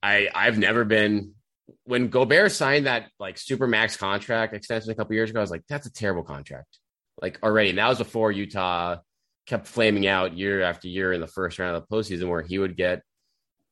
I 0.00 0.28
I've 0.32 0.56
never 0.56 0.84
been 0.84 1.34
when 1.82 2.08
Gobert 2.10 2.52
signed 2.52 2.86
that 2.86 3.08
like 3.18 3.38
super 3.38 3.66
max 3.66 3.96
contract 3.96 4.54
extension 4.54 4.92
a 4.92 4.94
couple 4.94 5.14
years 5.16 5.30
ago. 5.30 5.40
I 5.40 5.42
was 5.42 5.50
like, 5.50 5.64
that's 5.68 5.86
a 5.86 5.92
terrible 5.92 6.22
contract. 6.22 6.78
Like 7.20 7.40
already, 7.42 7.70
and 7.70 7.78
that 7.78 7.88
was 7.88 7.98
before 7.98 8.30
Utah 8.30 8.98
kept 9.46 9.66
flaming 9.66 10.06
out 10.06 10.36
year 10.36 10.62
after 10.62 10.88
year 10.88 11.12
in 11.12 11.20
the 11.20 11.26
first 11.26 11.58
round 11.58 11.76
of 11.76 11.84
the 11.86 11.94
postseason, 11.94 12.28
where 12.28 12.42
he 12.42 12.58
would 12.58 12.76
get 12.76 13.02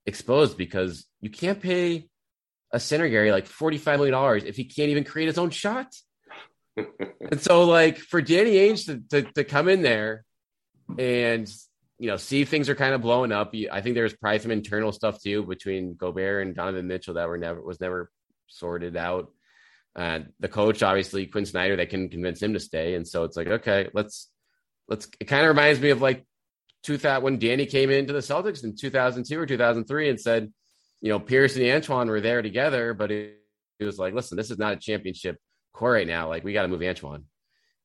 exposed 0.07 0.57
because 0.57 1.07
you 1.21 1.31
can't 1.31 1.61
pay 1.61 2.09
a 2.73 2.81
center 2.81 3.09
Gary 3.09 3.33
like 3.33 3.47
forty 3.47 3.79
five 3.79 3.99
million 3.99 4.13
dollars 4.13 4.45
if 4.45 4.57
he 4.57 4.65
can't 4.65 4.91
even 4.91 5.05
create 5.05 5.27
his 5.27 5.39
own 5.39 5.51
shot 5.51 5.93
and 7.31 7.41
so, 7.41 7.65
like 7.65 7.99
for 7.99 8.21
Danny 8.21 8.53
Ainge 8.53 8.87
to, 8.87 9.23
to, 9.23 9.33
to 9.33 9.45
come 9.45 9.69
in 9.69 9.83
there 9.83 10.25
and 10.99 11.51
you 11.99 12.09
know 12.09 12.17
see 12.17 12.45
things 12.45 12.69
are 12.69 12.75
kind 12.75 12.95
of 12.95 13.03
blowing 13.03 13.33
up. 13.33 13.55
I 13.71 13.81
think 13.81 13.95
there's 13.95 14.15
probably 14.15 14.39
some 14.39 14.51
internal 14.51 14.93
stuff 14.93 15.21
too 15.21 15.43
between 15.43 15.95
Gobert 15.95 16.47
and 16.47 16.55
Donovan 16.55 16.87
Mitchell 16.87 17.15
that 17.15 17.29
were 17.29 17.39
never 17.39 17.61
was 17.61 17.81
never 17.81 18.11
sorted 18.49 18.97
out. 18.97 19.31
And 19.97 20.33
the 20.39 20.49
coach, 20.49 20.83
obviously 20.83 21.27
Quin 21.27 21.47
Snyder, 21.47 21.77
they 21.77 21.87
can 21.87 22.09
convince 22.09 22.41
him 22.41 22.53
to 22.53 22.61
stay, 22.61 22.95
and 22.95 23.07
so 23.07 23.25
it's 23.25 23.37
like 23.37 23.49
okay, 23.49 23.89
let's 23.93 24.31
let's. 24.91 25.09
It 25.19 25.25
kind 25.25 25.43
of 25.45 25.49
reminds 25.49 25.81
me 25.81 25.91
of 25.91 26.03
like 26.03 26.27
2000 26.83 27.23
when 27.23 27.39
Danny 27.39 27.67
came 27.67 27.91
into 27.91 28.13
the 28.13 28.19
Celtics 28.19 28.65
in 28.65 28.77
2002 28.77 29.39
or 29.39 29.47
2003 29.47 30.11
and 30.11 30.21
said, 30.21 30.53
you 31.01 31.09
know, 31.09 31.19
Pierce 31.19 31.57
and 31.57 31.65
Antoine 31.65 32.09
were 32.09 32.21
there 32.21 32.43
together, 32.43 32.93
but 32.93 33.11
it, 33.11 33.39
it 33.79 33.85
was 33.85 33.99
like, 33.99 34.13
listen, 34.13 34.37
this 34.37 34.51
is 34.51 34.59
not 34.59 34.75
a 34.75 34.77
championship 34.77 35.39
core 35.73 35.93
right 35.93 36.07
now. 36.07 36.29
Like 36.29 36.45
we 36.45 36.53
got 36.53 36.63
to 36.63 36.69
move 36.69 36.83
Antoine. 36.83 37.25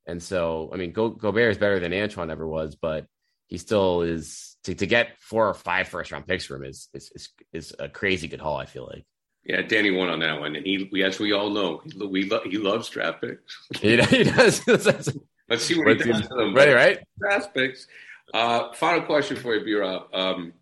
And 0.07 0.21
so, 0.21 0.69
I 0.73 0.77
mean, 0.77 0.91
Go- 0.91 1.09
Gobert 1.09 1.51
is 1.51 1.57
better 1.57 1.79
than 1.79 1.93
Antoine 1.93 2.29
ever 2.29 2.47
was, 2.47 2.75
but 2.75 3.05
he 3.47 3.57
still 3.57 4.01
is 4.01 4.57
to, 4.63 4.75
to 4.75 4.85
get 4.85 5.17
four 5.19 5.47
or 5.47 5.53
five 5.53 5.87
first 5.87 6.11
round 6.11 6.27
picks 6.27 6.45
for 6.45 6.57
him 6.57 6.65
is, 6.65 6.89
is, 6.93 7.11
is, 7.15 7.29
is 7.53 7.75
a 7.79 7.89
crazy 7.89 8.27
good 8.27 8.41
haul. 8.41 8.57
I 8.57 8.65
feel 8.65 8.85
like. 8.85 9.05
Yeah, 9.43 9.61
Danny 9.61 9.91
won 9.91 10.09
on 10.09 10.19
that 10.19 10.39
one, 10.39 10.55
and 10.55 10.65
he, 10.65 11.03
as 11.03 11.19
we 11.19 11.31
all 11.31 11.51
know, 11.51 11.81
he, 11.85 12.03
we 12.03 12.27
lo- 12.27 12.41
he 12.43 12.57
loves 12.57 12.89
draft 12.89 13.21
picks. 13.21 13.59
he, 13.79 14.01
he 14.01 14.23
does. 14.23 14.61
Let's 15.49 15.63
see 15.63 15.77
what 15.77 15.87
he 15.87 16.11
does. 16.11 16.27
Them, 16.27 16.55
right, 16.55 16.73
right. 16.73 16.99
Aspects. 17.31 17.87
Uh, 18.33 18.73
final 18.73 19.05
question 19.05 19.37
for 19.37 19.55
you, 19.55 19.63
B. 19.63 19.73
Rob. 19.73 20.07
Um, 20.13 20.53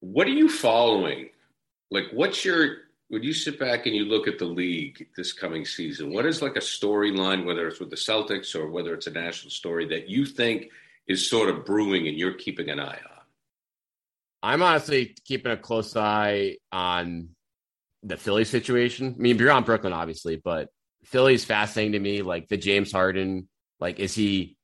what 0.00 0.26
are 0.26 0.30
you 0.30 0.48
following? 0.48 1.30
Like, 1.90 2.06
what's 2.12 2.44
your 2.44 2.76
when 3.08 3.22
you 3.22 3.32
sit 3.32 3.58
back 3.58 3.86
and 3.86 3.94
you 3.94 4.04
look 4.04 4.26
at 4.26 4.38
the 4.38 4.44
league 4.44 5.06
this 5.16 5.32
coming 5.32 5.64
season, 5.64 6.12
what 6.12 6.26
is 6.26 6.42
like 6.42 6.56
a 6.56 6.60
storyline, 6.60 7.44
whether 7.44 7.68
it's 7.68 7.78
with 7.78 7.90
the 7.90 7.96
Celtics 7.96 8.54
or 8.56 8.68
whether 8.68 8.94
it's 8.94 9.06
a 9.06 9.12
national 9.12 9.50
story 9.50 9.86
that 9.88 10.08
you 10.08 10.26
think 10.26 10.70
is 11.06 11.28
sort 11.28 11.48
of 11.48 11.64
brewing 11.64 12.08
and 12.08 12.18
you're 12.18 12.34
keeping 12.34 12.68
an 12.68 12.80
eye 12.80 12.98
on? 12.98 13.22
I'm 14.42 14.62
honestly 14.62 15.14
keeping 15.24 15.52
a 15.52 15.56
close 15.56 15.96
eye 15.96 16.56
on 16.72 17.30
the 18.02 18.16
Philly 18.16 18.44
situation. 18.44 19.14
I 19.16 19.20
mean, 19.20 19.38
you're 19.38 19.50
on 19.50 19.64
Brooklyn, 19.64 19.92
obviously, 19.92 20.36
but 20.36 20.68
Philly's 21.04 21.44
fascinating 21.44 21.92
to 21.92 22.00
me. 22.00 22.22
Like 22.22 22.48
the 22.48 22.56
James 22.56 22.90
Harden, 22.90 23.48
like 23.80 23.98
is 23.98 24.14
he? 24.14 24.56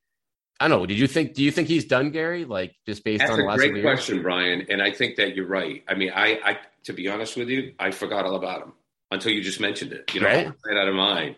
I 0.61 0.69
don't 0.69 0.79
know. 0.79 0.87
Did 0.87 0.99
you 0.99 1.07
think? 1.07 1.35
Do 1.35 1.43
you 1.43 1.51
think 1.51 1.69
he's 1.69 1.85
done, 1.85 2.11
Gary? 2.11 2.45
Like 2.45 2.75
just 2.87 3.05
based 3.05 3.21
That's 3.21 3.33
on 3.33 3.41
a 3.41 3.51
the 3.51 3.57
great 3.57 3.83
question, 3.83 4.23
Brian. 4.23 4.67
And 4.69 4.83
I 4.83 4.93
think 4.93 5.17
that 5.17 5.35
you're 5.35 5.47
right. 5.47 5.83
I 5.89 5.95
mean, 5.95 6.13
I, 6.15 6.39
I 6.45 6.59
to 6.85 6.93
be 6.93 7.09
honest 7.09 7.37
with 7.37 7.49
you, 7.49 7.75
I 7.79 7.91
forgot 7.91 8.25
all 8.25 8.37
about 8.37 8.63
him 8.63 8.73
until 9.11 9.33
you 9.33 9.43
just 9.43 9.61
mentioned 9.61 9.93
it. 9.93 10.15
You 10.15 10.21
know, 10.21 10.27
right, 10.27 10.53
right 10.67 10.77
out 10.77 10.89
of 10.89 10.95
mind. 10.95 11.37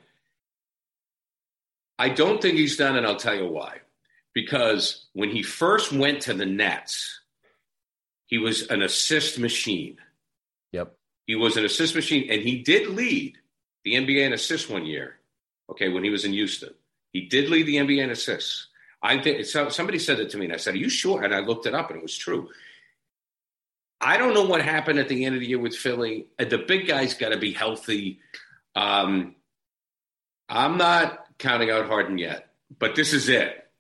I 1.98 2.08
don't 2.08 2.42
think 2.42 2.56
he's 2.56 2.76
done, 2.76 2.96
and 2.96 3.06
I'll 3.06 3.16
tell 3.16 3.36
you 3.36 3.46
why. 3.46 3.78
Because 4.34 5.06
when 5.12 5.30
he 5.30 5.42
first 5.42 5.92
went 5.92 6.22
to 6.22 6.34
the 6.34 6.46
Nets, 6.46 7.20
he 8.26 8.38
was 8.38 8.68
an 8.68 8.82
assist 8.82 9.38
machine. 9.38 9.98
Yep. 10.72 10.96
He 11.26 11.36
was 11.36 11.56
an 11.56 11.64
assist 11.64 11.94
machine, 11.94 12.28
and 12.30 12.42
he 12.42 12.62
did 12.62 12.88
lead 12.88 13.38
the 13.84 13.94
NBA 13.94 14.26
in 14.26 14.32
assists 14.32 14.68
one 14.68 14.84
year. 14.84 15.18
Okay, 15.70 15.88
when 15.88 16.04
he 16.04 16.10
was 16.10 16.24
in 16.24 16.32
Houston, 16.32 16.74
he 17.14 17.22
did 17.22 17.48
lead 17.48 17.66
the 17.66 17.76
NBA 17.76 18.02
in 18.02 18.10
assists. 18.10 18.66
I 19.00 19.18
think 19.18 19.46
so, 19.46 19.68
somebody 19.70 19.98
said 19.98 20.18
it 20.18 20.30
to 20.30 20.36
me, 20.36 20.46
and 20.46 20.54
I 20.54 20.58
said, 20.58 20.74
"Are 20.74 20.78
you 20.78 20.90
sure?" 20.90 21.22
And 21.22 21.34
I 21.34 21.38
looked 21.38 21.64
it 21.64 21.74
up, 21.74 21.88
and 21.88 21.98
it 21.98 22.02
was 22.02 22.16
true. 22.16 22.50
I 24.00 24.18
don't 24.18 24.34
know 24.34 24.44
what 24.44 24.60
happened 24.60 24.98
at 24.98 25.08
the 25.08 25.24
end 25.24 25.34
of 25.34 25.40
the 25.40 25.46
year 25.46 25.58
with 25.58 25.76
Philly. 25.76 26.26
Uh, 26.38 26.44
the 26.44 26.58
big 26.58 26.88
guy's 26.88 27.14
got 27.14 27.30
to 27.30 27.38
be 27.38 27.52
healthy. 27.52 28.18
Um, 28.74 29.36
I'm 30.48 30.76
not 30.76 31.24
counting 31.38 31.70
out 31.70 31.86
Harden 31.86 32.18
yet, 32.18 32.50
but 32.78 32.96
this 32.96 33.12
is 33.12 33.28
it. 33.28 33.70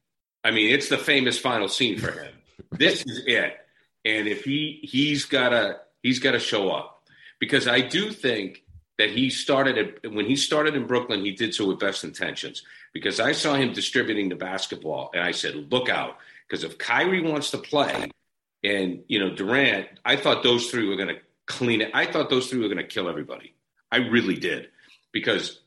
I 0.44 0.52
mean, 0.52 0.72
it's 0.72 0.88
the 0.88 0.98
famous 0.98 1.38
final 1.38 1.68
scene 1.68 1.98
for 1.98 2.12
him. 2.12 2.32
this 2.70 3.04
is 3.04 3.24
it. 3.26 3.56
And 4.04 4.28
if 4.28 4.44
he 4.44 4.78
he's 4.82 5.24
gotta 5.24 5.80
he's 6.02 6.20
gotta 6.20 6.38
show 6.38 6.70
up 6.70 7.02
because 7.40 7.66
I 7.66 7.80
do 7.80 8.12
think 8.12 8.62
that 8.98 9.10
he 9.10 9.28
started 9.28 9.98
at, 10.04 10.12
when 10.12 10.26
he 10.26 10.36
started 10.36 10.76
in 10.76 10.86
Brooklyn, 10.86 11.24
he 11.24 11.32
did 11.32 11.52
so 11.52 11.66
with 11.66 11.80
best 11.80 12.04
intentions 12.04 12.62
because 12.94 13.20
I 13.20 13.32
saw 13.32 13.54
him 13.54 13.74
distributing 13.74 14.30
the 14.30 14.36
basketball 14.36 15.10
and 15.12 15.22
I 15.22 15.32
said, 15.32 15.70
look 15.70 15.90
out 15.90 16.16
because 16.48 16.64
if 16.64 16.78
Kyrie 16.78 17.20
wants 17.20 17.50
to 17.50 17.58
play 17.58 18.08
and 18.64 19.04
you 19.06 19.20
know 19.20 19.34
Durant. 19.34 19.86
I 20.04 20.16
thought 20.16 20.42
those 20.42 20.70
three 20.70 20.88
were 20.88 20.96
going 20.96 21.14
to 21.14 21.20
clean 21.46 21.82
it. 21.82 21.90
I 21.94 22.06
thought 22.06 22.30
those 22.30 22.48
three 22.48 22.60
were 22.60 22.68
going 22.68 22.78
to 22.78 22.84
kill 22.84 23.08
everybody. 23.08 23.54
I 23.92 23.98
really 23.98 24.36
did 24.36 24.68
because 25.12 25.60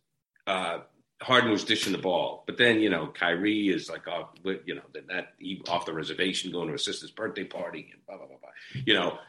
uh, 0.48 0.80
Harden 1.22 1.52
was 1.52 1.64
dishing 1.64 1.94
the 1.94 2.00
ball, 2.00 2.44
but 2.48 2.58
then 2.58 2.82
you 2.82 2.90
know 2.90 3.08
Kyrie 3.08 3.70
is 3.70 3.90
like 3.90 4.08
off, 4.08 4.32
you 4.44 4.76
know, 4.76 4.82
then 4.94 5.04
that 5.10 5.34
he 5.38 5.62
off 5.70 5.86
the 5.86 5.94
reservation 5.94 6.52
going 6.52 6.68
to 6.68 6.74
his 6.74 6.84
sister's 6.84 7.12
birthday 7.12 7.46
party 7.46 7.90
and 7.94 8.06
blah 8.08 8.18
blah 8.18 8.28
blah 8.28 8.38
blah. 8.38 8.82
You 8.86 8.96
know, 8.96 9.20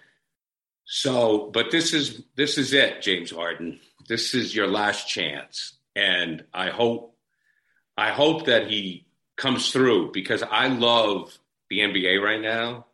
so 0.85 1.51
but 1.53 1.71
this 1.71 1.93
is 1.93 2.23
this 2.35 2.57
is 2.59 2.73
it, 2.73 3.03
James 3.03 3.31
Harden. 3.31 3.79
This 4.09 4.35
is 4.35 4.57
your 4.57 4.67
last 4.67 5.07
chance, 5.07 5.75
and 5.95 6.45
I 6.55 6.71
hope 6.71 7.15
I 7.99 8.11
hope 8.11 8.47
that 8.47 8.71
he 8.71 9.05
comes 9.37 9.73
through 9.73 10.13
because 10.13 10.43
I 10.43 10.69
love 10.69 11.37
the 11.69 11.81
NBA 11.81 12.23
right 12.23 12.41
now. 12.41 12.87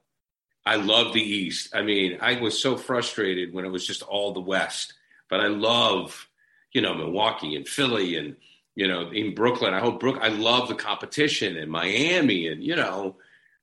I 0.66 0.76
love 0.76 1.12
the 1.12 1.22
East. 1.22 1.74
I 1.74 1.82
mean, 1.82 2.18
I 2.20 2.40
was 2.40 2.60
so 2.60 2.76
frustrated 2.76 3.52
when 3.52 3.64
it 3.64 3.70
was 3.70 3.86
just 3.86 4.02
all 4.02 4.32
the 4.32 4.40
West, 4.40 4.94
but 5.28 5.40
I 5.40 5.48
love, 5.48 6.28
you 6.72 6.80
know, 6.80 6.94
Milwaukee 6.94 7.54
and 7.54 7.68
Philly 7.68 8.16
and 8.16 8.36
you 8.74 8.88
know, 8.88 9.10
in 9.10 9.34
Brooklyn. 9.34 9.74
I 9.74 9.80
hope 9.80 10.00
Brook. 10.00 10.18
I 10.20 10.28
love 10.28 10.68
the 10.68 10.74
competition 10.74 11.56
in 11.56 11.68
Miami, 11.68 12.48
and 12.48 12.62
you 12.64 12.74
know, 12.74 13.16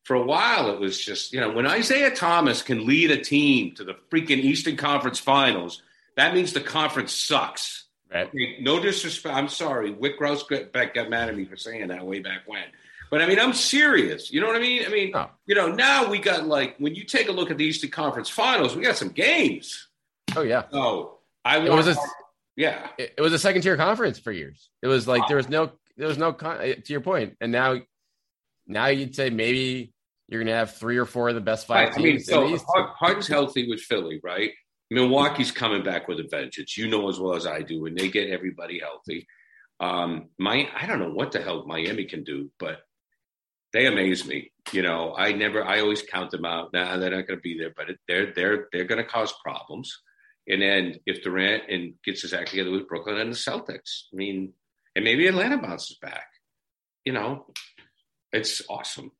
for 0.03 0.15
a 0.15 0.23
while 0.23 0.69
it 0.71 0.79
was 0.79 1.03
just 1.03 1.33
you 1.33 1.41
know 1.41 1.51
when 1.51 1.67
Isaiah 1.67 2.15
Thomas 2.15 2.61
can 2.61 2.85
lead 2.85 3.11
a 3.11 3.21
team 3.21 3.75
to 3.75 3.83
the 3.83 3.95
freaking 4.09 4.39
Eastern 4.39 4.77
Conference 4.77 5.19
Finals, 5.19 5.81
that 6.15 6.33
means 6.33 6.53
the 6.53 6.61
conference 6.61 7.13
sucks. 7.13 7.85
Right. 8.13 8.27
Okay, 8.27 8.57
no 8.59 8.79
disrespect. 8.81 9.33
I'm 9.35 9.47
sorry. 9.47 9.93
Wyc 9.93 10.17
Grouse 10.17 10.43
got, 10.43 10.71
got 10.73 11.09
mad 11.09 11.29
at 11.29 11.37
me 11.37 11.45
for 11.45 11.55
saying 11.55 11.87
that 11.87 12.05
way 12.05 12.19
back 12.19 12.41
when. 12.45 12.63
But 13.09 13.21
I 13.21 13.25
mean, 13.25 13.39
I'm 13.39 13.53
serious. 13.53 14.31
You 14.31 14.41
know 14.41 14.47
what 14.47 14.55
I 14.55 14.59
mean? 14.59 14.85
I 14.85 14.89
mean, 14.89 15.11
Oh. 15.15 15.29
you 15.45 15.55
know, 15.55 15.67
now 15.71 16.09
we 16.09 16.19
got 16.19 16.45
like 16.45 16.75
when 16.77 16.93
you 16.95 17.03
take 17.05 17.27
a 17.29 17.31
look 17.31 17.51
at 17.51 17.57
the 17.57 17.65
Eastern 17.65 17.89
Conference 17.89 18.29
Finals, 18.29 18.75
we 18.75 18.83
got 18.83 18.97
some 18.97 19.09
games. 19.09 19.87
Oh 20.35 20.41
yeah. 20.41 20.63
So 20.71 21.19
I 21.45 21.59
It 21.65 21.71
was 21.71 21.87
a 21.87 21.95
yeah, 22.57 22.87
it, 22.97 23.13
it 23.17 23.21
was 23.21 23.33
a 23.33 23.39
second 23.39 23.61
tier 23.61 23.77
conference 23.77 24.19
for 24.19 24.31
years. 24.31 24.69
It 24.81 24.87
was 24.87 25.07
like 25.07 25.27
there 25.27 25.37
was 25.37 25.49
no 25.49 25.71
there 25.97 26.07
was 26.07 26.17
no 26.17 26.31
con- 26.33 26.59
eh, 26.61 26.75
to 26.75 26.93
your 26.93 27.01
point. 27.01 27.35
and 27.41 27.51
now 27.51 27.79
now 28.67 28.87
you'd 28.87 29.15
say 29.15 29.29
maybe 29.29 29.93
you're 30.29 30.41
gonna 30.41 30.55
have 30.55 30.75
three 30.75 30.97
or 30.97 31.05
four 31.05 31.29
of 31.29 31.35
the 31.35 31.41
best 31.41 31.67
five 31.67 31.89
Right. 31.89 31.97
I 31.97 32.01
mean, 32.01 32.11
teams. 32.13 32.27
so 32.27 32.57
Harden's 32.97 33.27
healthy 33.27 33.67
with 33.69 33.81
Philly, 33.81 34.19
right? 34.23 34.51
Milwaukee's 34.91 35.51
coming 35.51 35.83
back 35.83 36.09
with 36.09 36.19
a 36.19 36.27
vengeance. 36.29 36.77
You 36.77 36.89
know 36.89 37.07
as 37.07 37.17
well 37.17 37.33
as 37.33 37.47
I 37.47 37.61
do, 37.61 37.85
and 37.85 37.97
they 37.97 38.09
get 38.09 38.29
everybody 38.29 38.79
healthy. 38.79 39.25
Um, 39.79 40.29
my, 40.37 40.67
I 40.75 40.85
don't 40.85 40.99
know 40.99 41.13
what 41.13 41.31
the 41.31 41.41
hell 41.41 41.65
Miami 41.65 42.03
can 42.03 42.25
do, 42.25 42.51
but 42.59 42.81
they 43.71 43.85
amaze 43.85 44.27
me. 44.27 44.51
You 44.73 44.81
know, 44.81 45.15
I 45.17 45.31
never, 45.31 45.63
I 45.63 45.79
always 45.79 46.01
count 46.01 46.31
them 46.31 46.43
out. 46.43 46.73
Nah, 46.73 46.97
they're 46.97 47.09
not 47.09 47.25
going 47.25 47.39
to 47.39 47.41
be 47.41 47.57
there, 47.57 47.73
but 47.75 47.87
they're 48.07 48.33
they're 48.35 48.67
they're 48.73 48.83
going 48.83 49.01
to 49.01 49.09
cause 49.09 49.33
problems. 49.41 49.97
And 50.47 50.61
then 50.61 50.95
if 51.05 51.23
Durant 51.23 51.63
and 51.69 51.93
gets 52.03 52.23
his 52.23 52.33
act 52.33 52.49
together 52.49 52.71
with 52.71 52.89
Brooklyn 52.89 53.17
and 53.17 53.31
the 53.31 53.37
Celtics, 53.37 54.03
I 54.13 54.15
mean, 54.15 54.51
and 54.95 55.05
maybe 55.05 55.25
Atlanta 55.25 55.57
bounces 55.57 55.97
back. 56.01 56.27
You 57.05 57.13
know, 57.13 57.45
it's 58.33 58.61
awesome. 58.69 59.11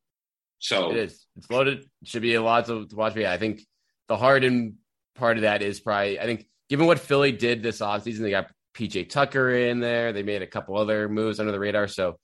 So 0.59 0.91
It 0.91 0.97
is. 0.97 1.25
It's 1.37 1.49
loaded. 1.49 1.85
Should 2.03 2.23
be 2.23 2.33
a 2.33 2.41
lot 2.41 2.65
to, 2.65 2.85
to 2.87 2.95
watch. 2.95 3.15
Yeah, 3.15 3.31
I 3.31 3.37
think 3.37 3.61
the 4.09 4.17
Harden 4.17 4.79
part 5.15 5.37
of 5.37 5.43
that 5.43 5.61
is 5.61 5.79
probably, 5.79 6.19
I 6.19 6.23
think, 6.23 6.45
given 6.69 6.87
what 6.87 6.99
Philly 6.99 7.31
did 7.31 7.61
this 7.63 7.79
offseason, 7.79 8.19
they 8.19 8.31
got 8.31 8.51
PJ 8.73 9.09
Tucker 9.09 9.49
in 9.49 9.79
there. 9.79 10.13
They 10.13 10.23
made 10.23 10.41
a 10.41 10.47
couple 10.47 10.77
other 10.77 11.09
moves 11.09 11.39
under 11.39 11.51
the 11.51 11.59
radar. 11.59 11.87
So 11.87 12.17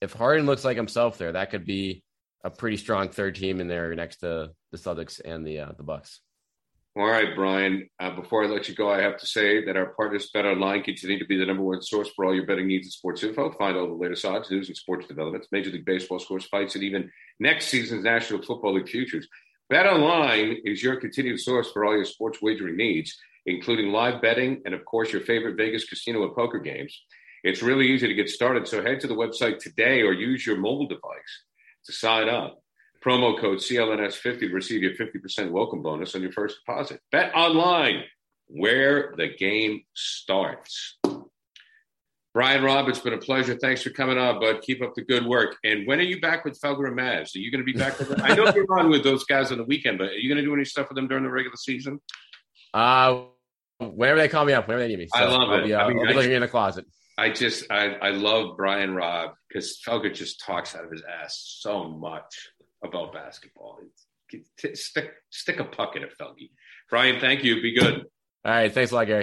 if 0.00 0.12
Harden 0.12 0.46
looks 0.46 0.64
like 0.64 0.76
himself 0.76 1.18
there, 1.18 1.32
that 1.32 1.50
could 1.50 1.64
be 1.64 2.02
a 2.42 2.50
pretty 2.50 2.76
strong 2.76 3.08
third 3.08 3.36
team 3.36 3.60
in 3.60 3.68
there 3.68 3.94
next 3.94 4.16
to 4.18 4.50
the 4.70 4.78
Celtics 4.78 5.20
and 5.24 5.46
the 5.46 5.60
uh, 5.60 5.72
the 5.76 5.82
Bucks. 5.82 6.20
All 6.96 7.06
right, 7.06 7.34
Brian. 7.34 7.88
Uh, 7.98 8.10
before 8.14 8.44
I 8.44 8.46
let 8.46 8.68
you 8.68 8.74
go, 8.74 8.88
I 8.88 9.00
have 9.00 9.16
to 9.16 9.26
say 9.26 9.64
that 9.64 9.76
our 9.76 9.94
partners 9.94 10.30
Bet 10.32 10.46
Online 10.46 10.80
continue 10.80 11.18
to 11.18 11.24
be 11.24 11.36
the 11.36 11.46
number 11.46 11.64
one 11.64 11.82
source 11.82 12.08
for 12.14 12.24
all 12.24 12.34
your 12.34 12.46
betting 12.46 12.68
needs 12.68 12.86
and 12.86 12.92
sports 12.92 13.24
info. 13.24 13.50
Find 13.50 13.76
all 13.76 13.88
the 13.88 13.94
latest 13.94 14.24
odds, 14.24 14.48
news, 14.48 14.68
and 14.68 14.76
sports 14.76 15.08
developments, 15.08 15.48
Major 15.50 15.70
League 15.70 15.84
Baseball 15.84 16.20
scores, 16.20 16.46
fights, 16.46 16.76
and 16.76 16.84
even 16.84 17.10
next 17.40 17.66
season's 17.66 18.04
National 18.04 18.42
Football 18.42 18.74
League 18.74 18.88
futures. 18.88 19.26
Bet 19.70 19.86
Online 19.86 20.58
is 20.66 20.82
your 20.82 20.96
continued 20.96 21.40
source 21.40 21.70
for 21.72 21.86
all 21.86 21.96
your 21.96 22.04
sports 22.04 22.42
wagering 22.42 22.76
needs, 22.76 23.16
including 23.46 23.92
live 23.92 24.20
betting 24.20 24.60
and, 24.66 24.74
of 24.74 24.84
course, 24.84 25.10
your 25.10 25.22
favorite 25.22 25.56
Vegas 25.56 25.84
casino 25.86 26.22
and 26.22 26.34
poker 26.34 26.58
games. 26.58 27.02
It's 27.42 27.62
really 27.62 27.88
easy 27.88 28.06
to 28.06 28.14
get 28.14 28.28
started, 28.28 28.68
so 28.68 28.82
head 28.82 29.00
to 29.00 29.06
the 29.06 29.14
website 29.14 29.58
today 29.58 30.02
or 30.02 30.12
use 30.12 30.46
your 30.46 30.58
mobile 30.58 30.86
device 30.86 31.44
to 31.86 31.92
sign 31.92 32.28
up. 32.28 32.62
Promo 33.02 33.40
code 33.40 33.58
CLNS50 33.58 34.40
to 34.40 34.48
receive 34.48 34.82
your 34.82 34.92
50% 34.92 35.50
welcome 35.50 35.82
bonus 35.82 36.14
on 36.14 36.20
your 36.20 36.32
first 36.32 36.58
deposit. 36.64 37.00
Bet 37.10 37.34
online, 37.34 38.04
where 38.48 39.14
the 39.16 39.28
game 39.28 39.82
starts. 39.94 40.98
Brian 42.34 42.64
Robb, 42.64 42.88
it's 42.88 42.98
been 42.98 43.12
a 43.12 43.18
pleasure. 43.18 43.54
Thanks 43.56 43.82
for 43.82 43.90
coming 43.90 44.18
on, 44.18 44.40
bud. 44.40 44.60
Keep 44.62 44.82
up 44.82 44.94
the 44.96 45.02
good 45.02 45.24
work. 45.24 45.56
And 45.62 45.86
when 45.86 46.00
are 46.00 46.02
you 46.04 46.20
back 46.20 46.44
with 46.44 46.60
Felger 46.60 46.88
and 46.88 46.96
Mazz? 46.96 47.34
Are 47.36 47.38
you 47.38 47.52
going 47.52 47.64
to 47.64 47.72
be 47.72 47.78
back 47.78 47.96
with 47.96 48.08
them? 48.08 48.20
I 48.24 48.34
know 48.34 48.52
you're 48.52 48.66
on 48.76 48.90
with 48.90 49.04
those 49.04 49.22
guys 49.24 49.52
on 49.52 49.58
the 49.58 49.64
weekend, 49.64 49.98
but 49.98 50.08
are 50.08 50.14
you 50.14 50.28
going 50.28 50.42
to 50.42 50.44
do 50.44 50.52
any 50.52 50.64
stuff 50.64 50.88
with 50.88 50.96
them 50.96 51.06
during 51.06 51.22
the 51.22 51.30
regular 51.30 51.56
season? 51.56 52.00
Uh, 52.74 53.20
whenever 53.78 54.18
they 54.18 54.26
call 54.28 54.44
me 54.44 54.52
up, 54.52 54.66
whenever 54.66 54.82
they 54.82 54.88
need 54.88 54.98
me. 54.98 55.08
I 55.14 55.24
love 55.26 55.48
I'll 55.48 55.60
it. 55.60 55.66
Be, 55.66 55.74
uh, 55.74 55.84
I 55.84 55.88
mean, 55.88 55.98
I'll 56.00 56.06
be 56.06 56.12
I- 56.12 56.16
looking 56.16 56.32
in 56.32 56.40
the 56.40 56.48
closet. 56.48 56.84
I 57.16 57.30
just, 57.30 57.70
I, 57.70 57.90
I 57.94 58.10
love 58.10 58.56
Brian 58.56 58.92
Robb 58.96 59.34
because 59.48 59.80
Felger 59.86 60.12
just 60.12 60.40
talks 60.44 60.74
out 60.74 60.84
of 60.84 60.90
his 60.90 61.04
ass 61.22 61.58
so 61.60 61.84
much 61.84 62.48
about 62.84 63.12
basketball. 63.12 63.78
It's- 63.80 64.80
Stick, 64.82 65.12
stick 65.30 65.60
a 65.60 65.64
puck 65.64 65.94
in 65.94 66.02
it, 66.02 66.12
Felgy. 66.20 66.50
Brian, 66.90 67.20
thank 67.20 67.44
you. 67.44 67.62
Be 67.62 67.78
good. 67.78 67.98
All 68.44 68.52
right. 68.52 68.72
Thanks 68.72 68.90
a 68.90 68.96
lot, 68.96 69.06
Gary. 69.06 69.22